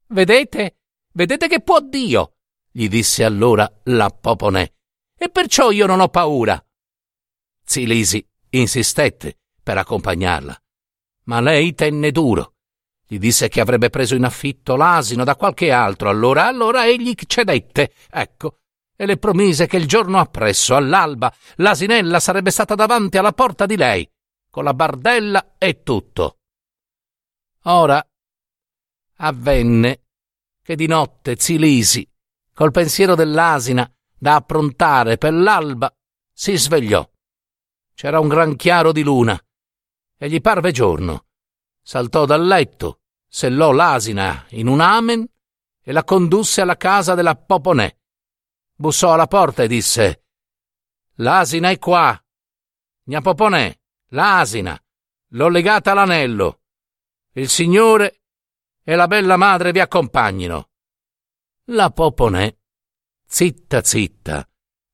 Vedete? 0.09 0.80
Vedete 1.13 1.49
che 1.49 1.61
può 1.61 1.81
Dio? 1.81 2.35
gli 2.73 2.89
disse 2.89 3.25
allora 3.25 3.71
la 3.85 4.11
Poponè. 4.11 4.73
E 5.17 5.29
perciò 5.29 5.71
io 5.71 5.87
non 5.87 6.01
ho 6.01 6.09
paura. 6.09 6.65
Zilisi 7.65 8.27
insistette 8.51 9.39
per 9.63 9.77
accompagnarla, 9.79 10.57
ma 11.25 11.41
lei 11.41 11.75
tenne 11.75 12.11
duro. 12.11 12.55
Gli 13.07 13.19
disse 13.19 13.49
che 13.49 13.61
avrebbe 13.61 13.91
preso 13.91 14.15
in 14.15 14.25
affitto 14.25 14.77
l'asino 14.77 15.25
da 15.25 15.37
qualche 15.37 15.73
altro, 15.73 16.09
allora, 16.09 16.47
allora 16.47 16.87
egli 16.87 17.15
cedette, 17.27 17.93
ecco, 18.09 18.61
e 18.97 19.05
le 19.05 19.17
promise 19.17 19.67
che 19.67 19.77
il 19.77 19.87
giorno 19.87 20.19
appresso, 20.19 20.77
all'alba, 20.77 21.33
l'asinella 21.57 22.21
sarebbe 22.21 22.51
stata 22.51 22.75
davanti 22.75 23.19
alla 23.19 23.33
porta 23.33 23.67
di 23.67 23.77
lei, 23.77 24.09
con 24.49 24.65
la 24.65 24.75
bardella 24.75 25.55
e 25.59 25.83
tutto. 25.83 26.39
Ora 27.65 28.05
avvenne 29.17 30.03
che 30.71 30.77
di 30.77 30.87
notte 30.87 31.35
Zilisi 31.37 32.09
col 32.55 32.71
pensiero 32.71 33.17
dell'asina 33.17 33.93
da 34.17 34.37
approntare 34.37 35.19
per 35.19 35.33
l'alba, 35.33 35.93
si 36.33 36.57
svegliò. 36.57 37.05
C'era 37.93 38.21
un 38.21 38.29
gran 38.29 38.55
chiaro 38.55 38.93
di 38.93 39.03
luna 39.03 39.37
e 40.17 40.29
gli 40.31 40.41
parve 40.41 40.71
giorno. 40.71 41.27
Saltò 41.83 42.25
dal 42.25 42.47
letto, 42.47 43.01
sellò 43.27 43.73
l'asina 43.73 44.47
in 44.51 44.69
un 44.69 44.81
amen 44.81 45.27
e 45.83 45.91
la 45.91 46.05
condusse 46.05 46.61
alla 46.61 46.77
casa 46.77 47.17
della 47.17 47.35
Poponè. 47.35 47.97
Bussò 48.73 49.13
alla 49.13 49.27
porta 49.27 49.65
e 49.65 49.67
disse 49.67 50.25
L'asina 51.15 51.71
è 51.71 51.79
qua. 51.81 52.17
Gna 53.07 53.21
Poponè, 53.21 53.77
l'asina. 54.11 54.81
L'ho 55.31 55.49
legata 55.49 55.91
all'anello. 55.91 56.61
Il 57.33 57.49
signore 57.49 58.20
e 58.91 58.97
la 58.97 59.07
bella 59.07 59.37
madre 59.37 59.71
vi 59.71 59.79
accompagnino. 59.79 60.71
La 61.67 61.93
Poponè, 61.93 62.53
zitta 63.25 63.85
zitta, 63.85 64.45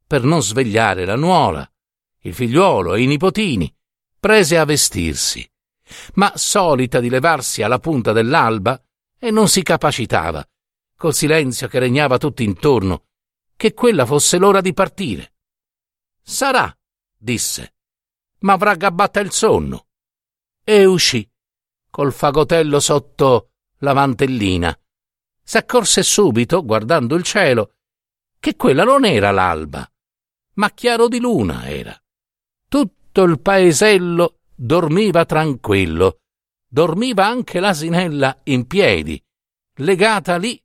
per 0.07 0.23
non 0.23 0.43
svegliare 0.43 1.07
la 1.07 1.17
nuola, 1.17 1.67
il 2.21 2.35
figliuolo 2.35 2.93
e 2.93 3.01
i 3.01 3.07
nipotini, 3.07 3.75
prese 4.21 4.59
a 4.59 4.67
vestirsi, 4.67 5.51
ma 6.17 6.31
solita 6.35 7.01
di 7.01 7.09
levarsi 7.09 7.63
alla 7.63 7.79
punta 7.79 8.13
dell'alba 8.13 8.79
e 9.19 9.31
non 9.31 9.49
si 9.49 9.63
capacitava, 9.63 10.47
col 10.95 11.15
silenzio 11.15 11.67
che 11.67 11.79
regnava 11.79 12.19
tutto 12.19 12.43
intorno, 12.43 13.07
che 13.57 13.73
quella 13.73 14.05
fosse 14.05 14.37
l'ora 14.37 14.61
di 14.61 14.75
partire. 14.75 15.37
Sarà, 16.21 16.71
disse, 17.17 17.77
ma 18.41 18.53
avrà 18.53 18.75
gabbata 18.75 19.21
il 19.21 19.33
sonno. 19.33 19.87
E 20.63 20.85
uscì, 20.85 21.27
col 21.89 22.13
fagotello 22.13 22.79
sotto 22.79 23.53
la 23.79 23.95
mantellina. 23.95 24.79
S'accorse 25.43 26.03
subito, 26.03 26.65
guardando 26.65 27.15
il 27.15 27.23
cielo, 27.23 27.75
che 28.39 28.57
quella 28.57 28.85
non 28.85 29.05
era 29.05 29.31
l'alba, 29.31 29.89
ma 30.55 30.71
chiaro 30.71 31.09
di 31.09 31.21
luna 31.21 31.69
era. 31.69 31.99
Tutto 32.69 33.23
il 33.23 33.41
paesello 33.41 34.41
dormiva 34.55 35.25
tranquillo, 35.25 36.21
dormiva 36.67 37.27
anche 37.27 37.61
l'asinella 37.61 38.41
in 38.45 38.67
piedi, 38.67 39.23
legata 39.77 40.37
lì 40.37 40.61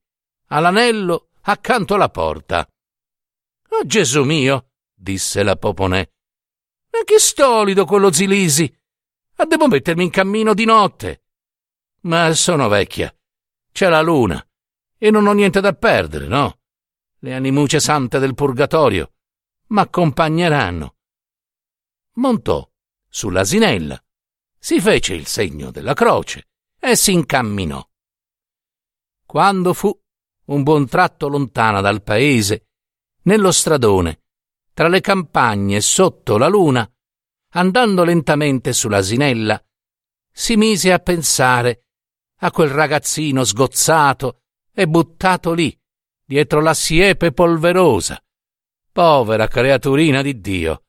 all'anello 0.47 1.29
accanto 1.41 1.95
alla 1.95 2.09
porta. 2.09 2.67
Oh 3.69 3.85
Gesù 3.85 4.23
mio, 4.23 4.71
disse 4.93 5.43
la 5.43 5.55
Poponè, 5.55 6.09
ma 6.91 7.03
che 7.05 7.19
stolido 7.19 7.85
quello 7.85 8.11
Zilisi! 8.11 8.73
Ma 9.37 9.45
devo 9.45 9.67
mettermi 9.67 10.03
in 10.03 10.09
cammino 10.09 10.53
di 10.53 10.65
notte. 10.65 11.20
Ma 12.01 12.33
sono 12.33 12.67
vecchia. 12.67 13.13
C'è 13.71 13.89
la 13.89 14.01
luna. 14.01 14.43
E 14.97 15.11
non 15.11 15.27
ho 15.27 15.33
niente 15.33 15.61
da 15.61 15.73
perdere, 15.73 16.27
no? 16.27 16.59
Le 17.19 17.33
animuce 17.33 17.79
sante 17.79 18.19
del 18.19 18.33
purgatorio 18.33 19.13
m'accompagneranno. 19.67 20.95
Montò 22.15 22.69
sull'asinella, 23.07 24.03
si 24.57 24.79
fece 24.81 25.13
il 25.13 25.25
segno 25.27 25.71
della 25.71 25.93
croce 25.93 26.49
e 26.79 26.95
si 26.95 27.13
incamminò. 27.13 27.83
Quando 29.25 29.73
fu 29.73 29.97
un 30.45 30.63
buon 30.63 30.87
tratto 30.87 31.29
lontana 31.29 31.79
dal 31.79 32.03
paese, 32.03 32.67
nello 33.23 33.51
stradone, 33.51 34.23
tra 34.73 34.87
le 34.87 34.99
campagne 34.99 35.77
e 35.77 35.81
sotto 35.81 36.37
la 36.37 36.47
luna, 36.47 36.89
andando 37.53 38.03
lentamente 38.03 38.73
sull'asinella, 38.73 39.63
si 40.31 40.57
mise 40.57 40.91
a 40.91 40.99
pensare 40.99 41.90
a 42.43 42.51
quel 42.51 42.69
ragazzino 42.69 43.43
sgozzato 43.43 44.41
e 44.73 44.87
buttato 44.87 45.53
lì, 45.53 45.77
dietro 46.25 46.59
la 46.59 46.73
siepe 46.73 47.31
polverosa. 47.31 48.21
Povera 48.91 49.47
creaturina 49.47 50.21
di 50.21 50.39
Dio. 50.39 50.83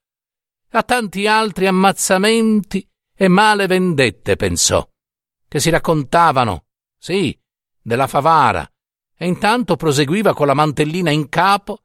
A 0.71 0.83
tanti 0.83 1.27
altri 1.27 1.67
ammazzamenti 1.67 2.89
e 3.15 3.29
male 3.29 3.67
vendette 3.67 4.37
pensò, 4.37 4.87
che 5.47 5.61
si 5.61 5.69
raccontavano, 5.69 6.65
sì, 6.99 7.39
della 7.81 8.07
Favara, 8.07 8.67
e 9.15 9.27
intanto 9.27 9.77
proseguiva 9.77 10.33
con 10.33 10.47
la 10.47 10.55
mantellina 10.55 11.11
in 11.11 11.29
capo, 11.29 11.83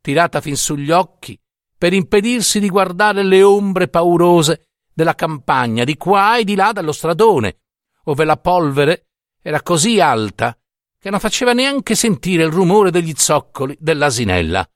tirata 0.00 0.40
fin 0.40 0.56
sugli 0.56 0.90
occhi, 0.90 1.38
per 1.76 1.92
impedirsi 1.92 2.58
di 2.58 2.70
guardare 2.70 3.22
le 3.22 3.42
ombre 3.42 3.88
paurose 3.88 4.68
della 4.92 5.14
campagna 5.14 5.84
di 5.84 5.96
qua 5.96 6.38
e 6.38 6.44
di 6.44 6.54
là 6.54 6.72
dallo 6.72 6.92
stradone, 6.92 7.58
ove 8.04 8.24
la 8.24 8.38
polvere 8.38 9.09
era 9.42 9.62
così 9.62 10.00
alta 10.00 10.56
che 10.98 11.10
non 11.10 11.18
faceva 11.18 11.52
neanche 11.52 11.94
sentire 11.94 12.44
il 12.44 12.50
rumore 12.50 12.90
degli 12.90 13.14
zoccoli 13.16 13.76
dell'asinella. 13.80 14.68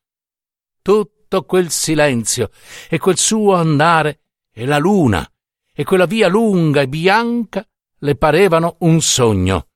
Tutto 0.81 1.44
quel 1.44 1.70
silenzio 1.70 2.50
e 2.88 2.98
quel 2.98 3.18
suo 3.18 3.55
andare 3.55 4.20
e 4.50 4.64
la 4.64 4.79
luna 4.79 5.29
e 5.72 5.85
quella 5.85 6.07
via 6.07 6.29
lunga 6.29 6.81
e 6.81 6.88
bianca 6.88 7.66
le 7.98 8.16
parevano 8.16 8.77
un 8.81 9.00
sogno. 9.00 9.68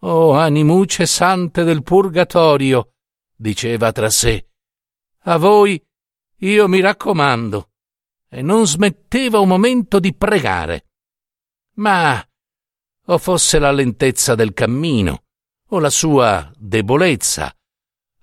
Oh 0.00 0.32
animuce 0.32 1.06
sante 1.06 1.62
del 1.62 1.82
purgatorio, 1.82 2.94
diceva 3.36 3.92
tra 3.92 4.10
sé, 4.10 4.48
a 5.24 5.36
voi 5.36 5.80
io 6.38 6.68
mi 6.68 6.80
raccomando, 6.80 7.70
e 8.28 8.42
non 8.42 8.66
smetteva 8.66 9.38
un 9.38 9.46
momento 9.46 10.00
di 10.00 10.12
pregare. 10.14 10.88
Ma 11.74 12.24
o 13.06 13.18
fosse 13.18 13.58
la 13.58 13.72
lentezza 13.72 14.34
del 14.34 14.52
cammino, 14.52 15.24
o 15.68 15.78
la 15.78 15.90
sua 15.90 16.52
debolezza, 16.56 17.54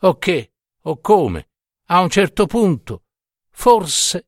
o 0.02 0.18
che, 0.18 0.54
o 0.82 1.00
come, 1.00 1.50
a 1.86 2.00
un 2.02 2.10
certo 2.10 2.46
punto, 2.46 3.04
forse 3.50 4.28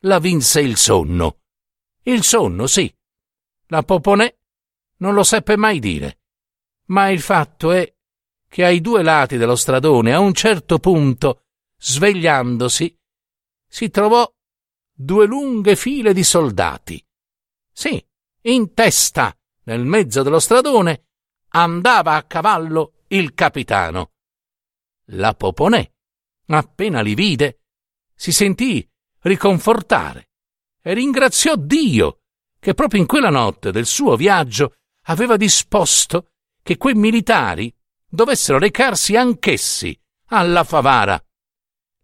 la 0.00 0.18
vinse 0.18 0.60
il 0.60 0.76
sonno. 0.76 1.40
Il 2.02 2.22
sonno, 2.22 2.66
sì. 2.66 2.92
La 3.66 3.82
Poponè 3.82 4.36
non 4.98 5.14
lo 5.14 5.22
seppe 5.22 5.56
mai 5.56 5.78
dire 5.78 6.20
ma 6.90 7.08
il 7.08 7.20
fatto 7.20 7.72
è 7.72 7.92
che 8.48 8.64
ai 8.64 8.80
due 8.80 9.02
lati 9.02 9.36
dello 9.36 9.56
stradone, 9.56 10.12
a 10.12 10.18
un 10.18 10.34
certo 10.34 10.78
punto, 10.78 11.44
svegliandosi, 11.78 12.98
si 13.66 13.90
trovò 13.90 14.30
due 14.92 15.26
lunghe 15.26 15.76
file 15.76 16.12
di 16.12 16.24
soldati. 16.24 17.04
Sì, 17.72 18.04
in 18.42 18.74
testa, 18.74 19.36
nel 19.64 19.84
mezzo 19.84 20.22
dello 20.22 20.38
stradone, 20.38 21.06
andava 21.48 22.14
a 22.14 22.22
cavallo 22.24 23.04
il 23.08 23.34
capitano. 23.34 24.12
La 25.12 25.34
Poponè, 25.34 25.90
appena 26.46 27.00
li 27.00 27.14
vide, 27.14 27.60
si 28.14 28.32
sentì 28.32 28.88
riconfortare 29.22 30.30
e 30.82 30.94
ringraziò 30.94 31.56
Dio 31.56 32.20
che 32.58 32.74
proprio 32.74 33.00
in 33.00 33.06
quella 33.06 33.30
notte 33.30 33.72
del 33.72 33.86
suo 33.86 34.16
viaggio 34.16 34.74
aveva 35.04 35.36
disposto 35.36 36.32
che 36.62 36.76
quei 36.76 36.94
militari 36.94 37.74
dovessero 38.06 38.58
recarsi 38.58 39.16
anch'essi 39.16 39.98
alla 40.26 40.62
Favara. 40.64 41.22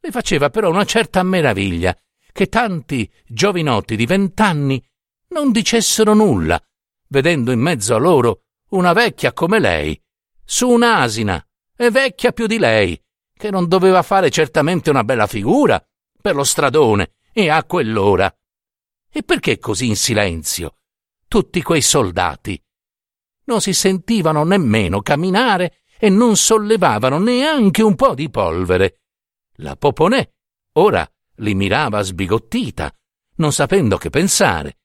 Le 0.00 0.10
faceva 0.10 0.50
però 0.50 0.70
una 0.70 0.84
certa 0.84 1.22
meraviglia 1.22 1.96
che 2.32 2.48
tanti 2.48 3.10
giovinotti 3.26 3.96
di 3.96 4.06
vent'anni 4.06 4.82
non 5.28 5.52
dicessero 5.52 6.14
nulla, 6.14 6.60
vedendo 7.08 7.52
in 7.52 7.60
mezzo 7.60 7.94
a 7.94 7.98
loro 7.98 8.42
una 8.70 8.92
vecchia 8.92 9.32
come 9.32 9.58
lei, 9.58 10.00
su 10.44 10.68
un'asina, 10.68 11.44
e 11.76 11.90
vecchia 11.90 12.32
più 12.32 12.46
di 12.46 12.58
lei, 12.58 13.00
che 13.32 13.50
non 13.50 13.68
doveva 13.68 14.02
fare 14.02 14.30
certamente 14.30 14.90
una 14.90 15.04
bella 15.04 15.26
figura 15.26 15.84
per 16.20 16.34
lo 16.34 16.44
stradone 16.44 17.16
e 17.32 17.48
a 17.48 17.64
quell'ora. 17.64 18.34
E 19.10 19.22
perché 19.22 19.58
così 19.58 19.86
in 19.86 19.96
silenzio? 19.96 20.78
Tutti 21.28 21.62
quei 21.62 21.82
soldati 21.82 22.60
non 23.46 23.60
si 23.60 23.72
sentivano 23.72 24.44
nemmeno 24.44 25.02
camminare 25.02 25.80
e 25.98 26.08
non 26.08 26.36
sollevavano 26.36 27.18
neanche 27.18 27.82
un 27.82 27.94
po' 27.94 28.14
di 28.14 28.28
polvere. 28.30 29.00
La 29.58 29.76
Poponè 29.76 30.28
ora 30.74 31.08
li 31.36 31.54
mirava 31.54 32.02
sbigottita, 32.02 32.92
non 33.36 33.52
sapendo 33.52 33.96
che 33.96 34.10
pensare. 34.10 34.78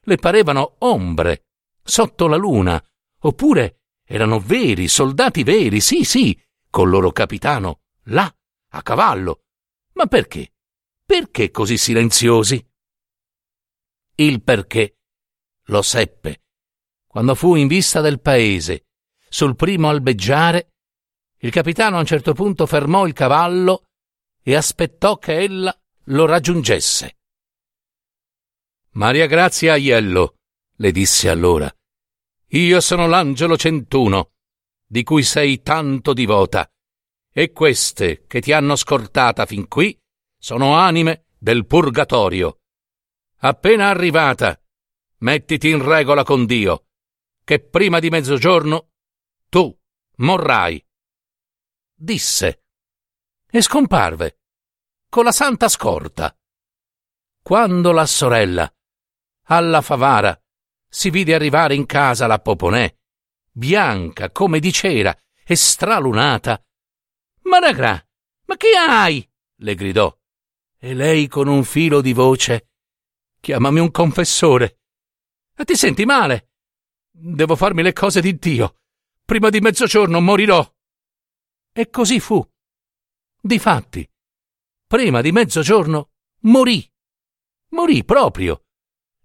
Le 0.00 0.16
parevano 0.16 0.76
ombre, 0.80 1.46
sotto 1.84 2.26
la 2.26 2.36
luna, 2.36 2.82
oppure 3.20 3.82
erano 4.04 4.40
veri, 4.40 4.88
soldati 4.88 5.42
veri, 5.42 5.80
sì, 5.80 6.04
sì, 6.04 6.36
col 6.70 6.88
loro 6.88 7.12
capitano, 7.12 7.82
là, 8.04 8.32
a 8.70 8.82
cavallo. 8.82 9.44
Ma 9.92 10.06
perché? 10.06 10.54
Perché 11.04 11.50
così 11.50 11.76
silenziosi? 11.76 12.66
Il 14.16 14.42
perché 14.42 14.96
lo 15.66 15.82
seppe 15.82 16.44
quando 17.14 17.36
fu 17.36 17.54
in 17.54 17.68
vista 17.68 18.00
del 18.00 18.20
paese, 18.20 18.86
sul 19.28 19.54
primo 19.54 19.88
albeggiare, 19.88 20.72
il 21.42 21.52
capitano 21.52 21.94
a 21.94 22.00
un 22.00 22.06
certo 22.06 22.32
punto 22.32 22.66
fermò 22.66 23.06
il 23.06 23.12
cavallo 23.12 23.84
e 24.42 24.56
aspettò 24.56 25.16
che 25.18 25.38
ella 25.38 25.72
lo 26.06 26.26
raggiungesse. 26.26 27.18
Maria 28.94 29.26
Grazia 29.26 29.74
Aiello, 29.74 30.38
le 30.76 30.90
disse 30.92 31.28
allora, 31.28 31.72
io 32.48 32.80
sono 32.80 33.06
l'angelo 33.06 33.56
centuno, 33.56 34.32
di 34.86 35.02
cui 35.02 35.22
sei 35.22 35.62
tanto 35.62 36.12
divota, 36.12 36.68
E 37.36 37.50
queste 37.50 38.26
che 38.28 38.40
ti 38.40 38.52
hanno 38.52 38.76
scortata 38.76 39.44
fin 39.44 39.66
qui 39.66 40.00
sono 40.38 40.76
anime 40.76 41.26
del 41.36 41.66
purgatorio. 41.66 42.60
Appena 43.38 43.88
arrivata, 43.88 44.56
mettiti 45.18 45.68
in 45.68 45.84
regola 45.84 46.22
con 46.22 46.46
Dio, 46.46 46.86
che 47.42 47.58
prima 47.58 47.98
di 47.98 48.08
mezzogiorno 48.08 48.90
tu 49.48 49.76
morrai. 50.18 50.80
Disse 51.92 52.66
e 53.50 53.60
scomparve 53.62 54.38
con 55.08 55.24
la 55.24 55.32
santa 55.32 55.68
scorta. 55.68 56.36
Quando 57.42 57.90
la 57.90 58.06
sorella, 58.06 58.72
alla 59.46 59.80
favara, 59.80 60.40
si 60.94 61.10
vide 61.10 61.34
arrivare 61.34 61.74
in 61.74 61.86
casa 61.86 62.28
la 62.28 62.38
Poponè, 62.38 62.96
bianca 63.50 64.30
come 64.30 64.60
di 64.60 64.70
cera 64.70 65.12
e 65.44 65.56
stralunata. 65.56 66.64
Maragrà, 67.42 68.00
ma 68.44 68.56
che 68.56 68.68
hai? 68.78 69.28
le 69.56 69.74
gridò. 69.74 70.16
E 70.78 70.94
lei 70.94 71.26
con 71.26 71.48
un 71.48 71.64
filo 71.64 72.00
di 72.00 72.12
voce. 72.12 72.70
Chiamami 73.40 73.80
un 73.80 73.90
confessore. 73.90 74.82
Ti 75.56 75.74
senti 75.74 76.04
male? 76.04 76.52
Devo 77.10 77.56
farmi 77.56 77.82
le 77.82 77.92
cose 77.92 78.20
di 78.20 78.36
Dio. 78.36 78.76
Prima 79.24 79.50
di 79.50 79.58
mezzogiorno 79.58 80.20
morirò. 80.20 80.64
E 81.72 81.90
così 81.90 82.20
fu. 82.20 82.46
Difatti, 83.40 84.08
prima 84.86 85.20
di 85.22 85.32
mezzogiorno 85.32 86.12
morì. 86.42 86.88
Morì 87.70 88.04
proprio. 88.04 88.63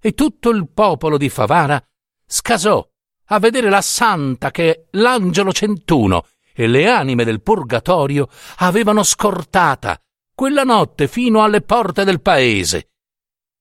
E 0.02 0.14
tutto 0.14 0.50
il 0.50 0.70
popolo 0.70 1.18
di 1.18 1.30
Favara 1.30 1.84
scasò 2.26 2.88
a 3.32 3.40
vedere 3.40 3.70
la 3.70 3.82
santa 3.82 4.50
che 4.52 4.88
l'angelo 4.92 5.52
centuno 5.52 6.26
e 6.54 6.68
le 6.68 6.90
anime 6.90 7.24
del 7.24 7.42
purgatorio 7.42 8.28
avevano 8.58 9.04
scortata 9.04 10.02
quella 10.34 10.64
notte 10.64 11.08
fino 11.08 11.44
alle 11.44 11.62
porte 11.62 12.04
del 12.04 12.22
paese. 12.22 12.94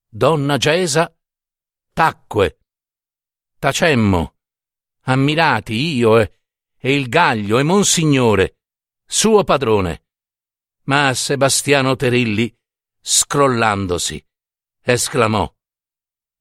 Donna 0.08 0.56
Gesa 0.56 1.12
tacque. 1.92 2.60
Tacemmo, 3.58 4.36
ammirati 5.02 5.74
io 5.74 6.20
e, 6.20 6.40
e 6.78 6.94
il 6.94 7.08
Gaglio 7.08 7.58
e 7.58 7.64
Monsignore, 7.64 8.58
suo 9.04 9.42
padrone. 9.42 10.04
Ma 10.84 11.12
Sebastiano 11.12 11.96
Terilli, 11.96 12.56
scrollandosi, 13.00 14.24
esclamò 14.80 15.52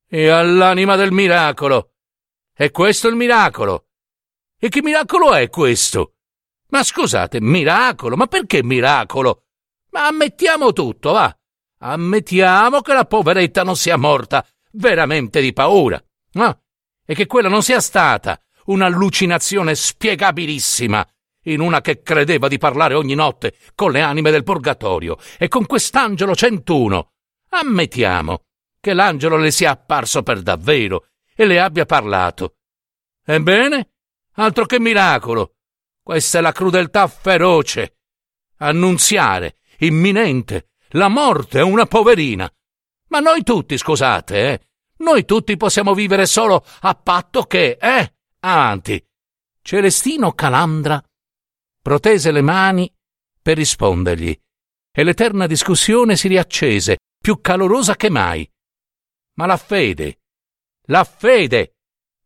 E 0.10 0.30
all'anima 0.30 0.96
del 0.96 1.12
miracolo! 1.12 1.91
È 2.54 2.72
questo 2.72 3.10
il 3.10 3.15
miracolo? 3.15 3.88
E 4.58 4.70
che 4.70 4.82
miracolo 4.82 5.34
è 5.34 5.50
questo? 5.50 6.13
Ma 6.70 6.82
scusate, 6.82 7.41
miracolo? 7.41 8.15
Ma 8.15 8.26
perché 8.28 8.63
miracolo? 8.63 9.43
Ma 9.91 10.08
ammettiamo 10.08 10.72
tutto, 10.72 11.12
va. 11.12 11.38
Ammettiamo 11.80 12.80
che 12.80 12.93
la 12.93 13.04
poveretta 13.04 13.63
non 13.63 13.76
sia 13.76 13.98
morta 13.98 14.46
veramente 14.72 15.41
di 15.41 15.52
paura. 15.52 16.02
No? 16.32 16.62
E 17.06 17.13
che 17.13 17.26
quella 17.26 17.50
non 17.50 17.62
sia 17.62 17.82
stata 17.82 18.41
un'allucinazione 18.65 19.76
spiegabilissima 19.76 21.06
in 21.43 21.60
una 21.60 21.82
che 21.82 22.02
credeva 22.02 22.48
di 22.48 22.58
parlare 22.58 22.93
ogni 22.93 23.13
notte 23.13 23.58
con 23.76 23.91
le 23.91 24.02
anime 24.02 24.32
del 24.32 24.43
purgatorio 24.43 25.17
e 25.38 25.50
con 25.50 25.65
quest'angelo 25.65 26.34
centuno. 26.34 27.12
Ammettiamo 27.50 28.46
che 28.88 28.93
l'angelo 28.93 29.36
le 29.36 29.52
sia 29.52 29.71
apparso 29.71 30.23
per 30.23 30.41
davvero 30.41 31.08
e 31.36 31.45
le 31.45 31.60
abbia 31.60 31.86
parlato. 31.86 32.56
Ebbene, 33.26 33.95
altro 34.36 34.65
che 34.65 34.80
miracolo. 34.80 35.56
Questa 36.02 36.38
è 36.38 36.41
la 36.41 36.54
crudeltà 36.54 37.06
feroce. 37.08 37.97
Annunziare, 38.60 39.58
imminente, 39.80 40.69
la 40.91 41.10
morte 41.10 41.60
a 41.60 41.65
una 41.65 41.86
poverina. 41.86 42.50
Ma 43.10 43.19
noi 43.19 43.43
tutti, 43.43 43.78
scusate, 43.78 44.52
eh? 44.54 44.67
Noi 45.00 45.26
tutti 45.26 45.58
possiamo 45.58 45.93
vivere 45.93 46.26
solo 46.26 46.65
a 46.80 46.95
patto 46.95 47.43
che, 47.43 47.78
eh? 47.82 48.13
Avanti. 48.39 49.06
Celestino 49.62 50.32
Calandra 50.32 51.04
protese 51.82 52.32
le 52.32 52.41
mani 52.41 52.89
per 53.41 53.58
rispondergli 53.58 54.34
e 54.93 55.04
l'eterna 55.04 55.45
discussione 55.45 56.15
si 56.15 56.30
riaccese, 56.30 57.00
più 57.21 57.41
calorosa 57.41 57.97
che 57.97 58.10
mai. 58.10 58.50
Ma 59.38 59.45
la 59.45 59.58
fede, 59.58 60.19
la 60.88 61.04
fede. 61.04 61.73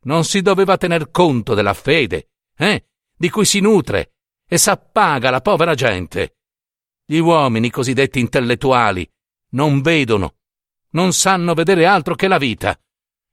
Non 0.03 0.23
si 0.23 0.41
doveva 0.41 0.77
tener 0.77 1.11
conto 1.11 1.53
della 1.53 1.75
fede, 1.75 2.31
eh? 2.57 2.87
Di 3.15 3.29
cui 3.29 3.45
si 3.45 3.59
nutre 3.59 4.13
e 4.47 4.57
s'appaga 4.57 5.29
la 5.29 5.41
povera 5.41 5.75
gente. 5.75 6.37
Gli 7.05 7.17
uomini 7.17 7.69
cosiddetti 7.69 8.19
intellettuali 8.19 9.07
non 9.51 9.81
vedono, 9.81 10.37
non 10.91 11.13
sanno 11.13 11.53
vedere 11.53 11.85
altro 11.85 12.15
che 12.15 12.27
la 12.27 12.37
vita 12.37 12.77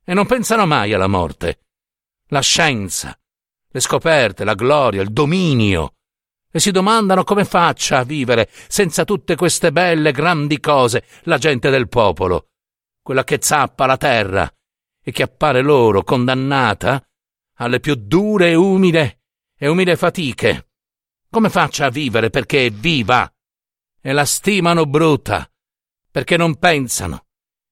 e 0.04 0.12
non 0.12 0.26
pensano 0.26 0.66
mai 0.66 0.92
alla 0.92 1.06
morte. 1.06 1.60
La 2.28 2.40
scienza, 2.40 3.18
le 3.70 3.80
scoperte, 3.80 4.44
la 4.44 4.54
gloria, 4.54 5.00
il 5.00 5.10
dominio 5.10 5.94
e 6.50 6.60
si 6.60 6.70
domandano 6.70 7.24
come 7.24 7.44
faccia 7.44 7.98
a 7.98 8.04
vivere 8.04 8.50
senza 8.68 9.04
tutte 9.04 9.36
queste 9.36 9.70
belle 9.70 10.12
grandi 10.12 10.60
cose 10.60 11.04
la 11.22 11.38
gente 11.38 11.70
del 11.70 11.88
popolo, 11.88 12.48
quella 13.08 13.24
che 13.24 13.38
zappa 13.40 13.86
la 13.86 13.96
terra 13.96 14.54
e 15.02 15.12
che 15.12 15.22
appare 15.22 15.62
loro 15.62 16.04
condannata 16.04 17.02
alle 17.54 17.80
più 17.80 17.94
dure 17.94 18.50
e 18.50 18.54
umide 18.54 19.22
e 19.56 19.66
umide 19.66 19.96
fatiche. 19.96 20.72
Come 21.30 21.48
faccia 21.48 21.86
a 21.86 21.90
vivere 21.90 22.28
perché 22.28 22.66
è 22.66 22.70
viva? 22.70 23.32
E 24.02 24.12
la 24.12 24.26
stimano 24.26 24.84
brutta, 24.84 25.50
perché 26.10 26.36
non 26.36 26.58
pensano 26.58 27.28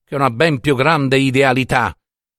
che 0.07 0.15
una 0.15 0.31
ben 0.31 0.59
più 0.59 0.75
grande 0.75 1.19
idealità, 1.19 1.95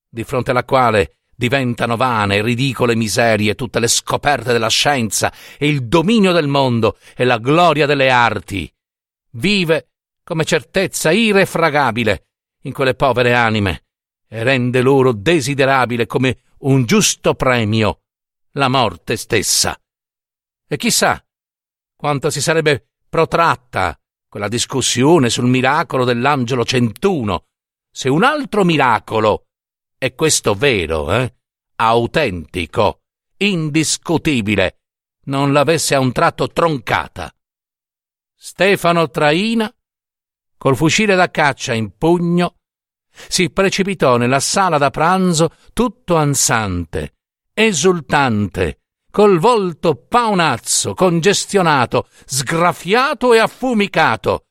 di 0.10 0.23
fronte 0.23 0.49
alla 0.49 0.65
quale 0.65 1.19
diventano 1.36 1.97
vane 1.97 2.38
e 2.38 2.41
ridicole 2.41 2.95
miserie 2.95 3.53
tutte 3.53 3.79
le 3.79 3.88
scoperte 3.88 4.53
della 4.53 4.69
scienza 4.69 5.31
e 5.60 5.67
il 5.67 5.88
dominio 5.88 6.31
del 6.31 6.47
mondo 6.47 6.97
e 7.15 7.25
la 7.25 7.38
gloria 7.38 7.86
delle 7.86 8.10
arti, 8.10 8.67
vive 9.33 9.91
come 10.23 10.45
certezza 10.45 11.12
irrefragabile 11.12 12.23
in 12.67 12.73
quelle 12.73 12.95
povere 12.95 13.34
anime 13.34 13.86
e 14.27 14.43
rende 14.43 14.82
loro 14.82 15.13
desiderabile 15.13 16.06
come 16.06 16.39
un 16.60 16.86
giusto 16.86 17.34
premio 17.34 18.01
la 18.51 18.67
morte 18.67 19.15
stessa. 19.15 19.80
E 20.67 20.77
chissà 20.77 21.23
quanto 21.95 22.30
si 22.30 22.41
sarebbe 22.41 22.89
protratta 23.10 23.97
quella 24.27 24.49
discussione 24.49 25.30
sul 25.30 25.45
miracolo 25.45 26.03
dell'angelo 26.03 26.65
centuno, 26.65 27.45
se 27.89 28.10
un 28.10 28.23
altro 28.23 28.63
miracolo, 28.65 29.45
e 29.97 30.13
questo 30.13 30.53
vero, 30.53 31.12
eh, 31.13 31.34
autentico, 31.75 33.01
indiscutibile, 33.38 34.82
non 35.25 35.53
l'avesse 35.53 35.95
a 35.95 35.99
un 35.99 36.12
tratto 36.12 36.49
troncata. 36.49 37.34
Stefano 38.36 39.10
Traina, 39.10 39.73
col 40.58 40.76
fucile 40.76 41.15
da 41.15 41.30
caccia 41.30 41.74
in 41.74 41.96
pugno, 41.98 42.56
si 43.28 43.50
precipitò 43.50 44.17
nella 44.17 44.39
sala 44.39 44.78
da 44.78 44.89
pranzo 44.89 45.52
tutto 45.74 46.15
ansante, 46.15 47.15
esultante, 47.54 48.82
col 49.10 49.39
volto 49.39 49.96
paonazzo, 49.96 50.93
congestionato, 50.93 52.08
sgraffiato 52.26 53.34
e 53.34 53.39
affumicato. 53.39 54.46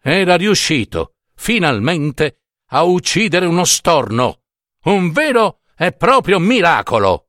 Era 0.00 0.36
riuscito, 0.36 1.16
finalmente, 1.34 2.40
a 2.70 2.82
uccidere 2.82 3.46
uno 3.46 3.64
storno, 3.64 4.40
un 4.84 5.12
vero 5.12 5.60
e 5.76 5.92
proprio 5.92 6.38
miracolo. 6.38 7.28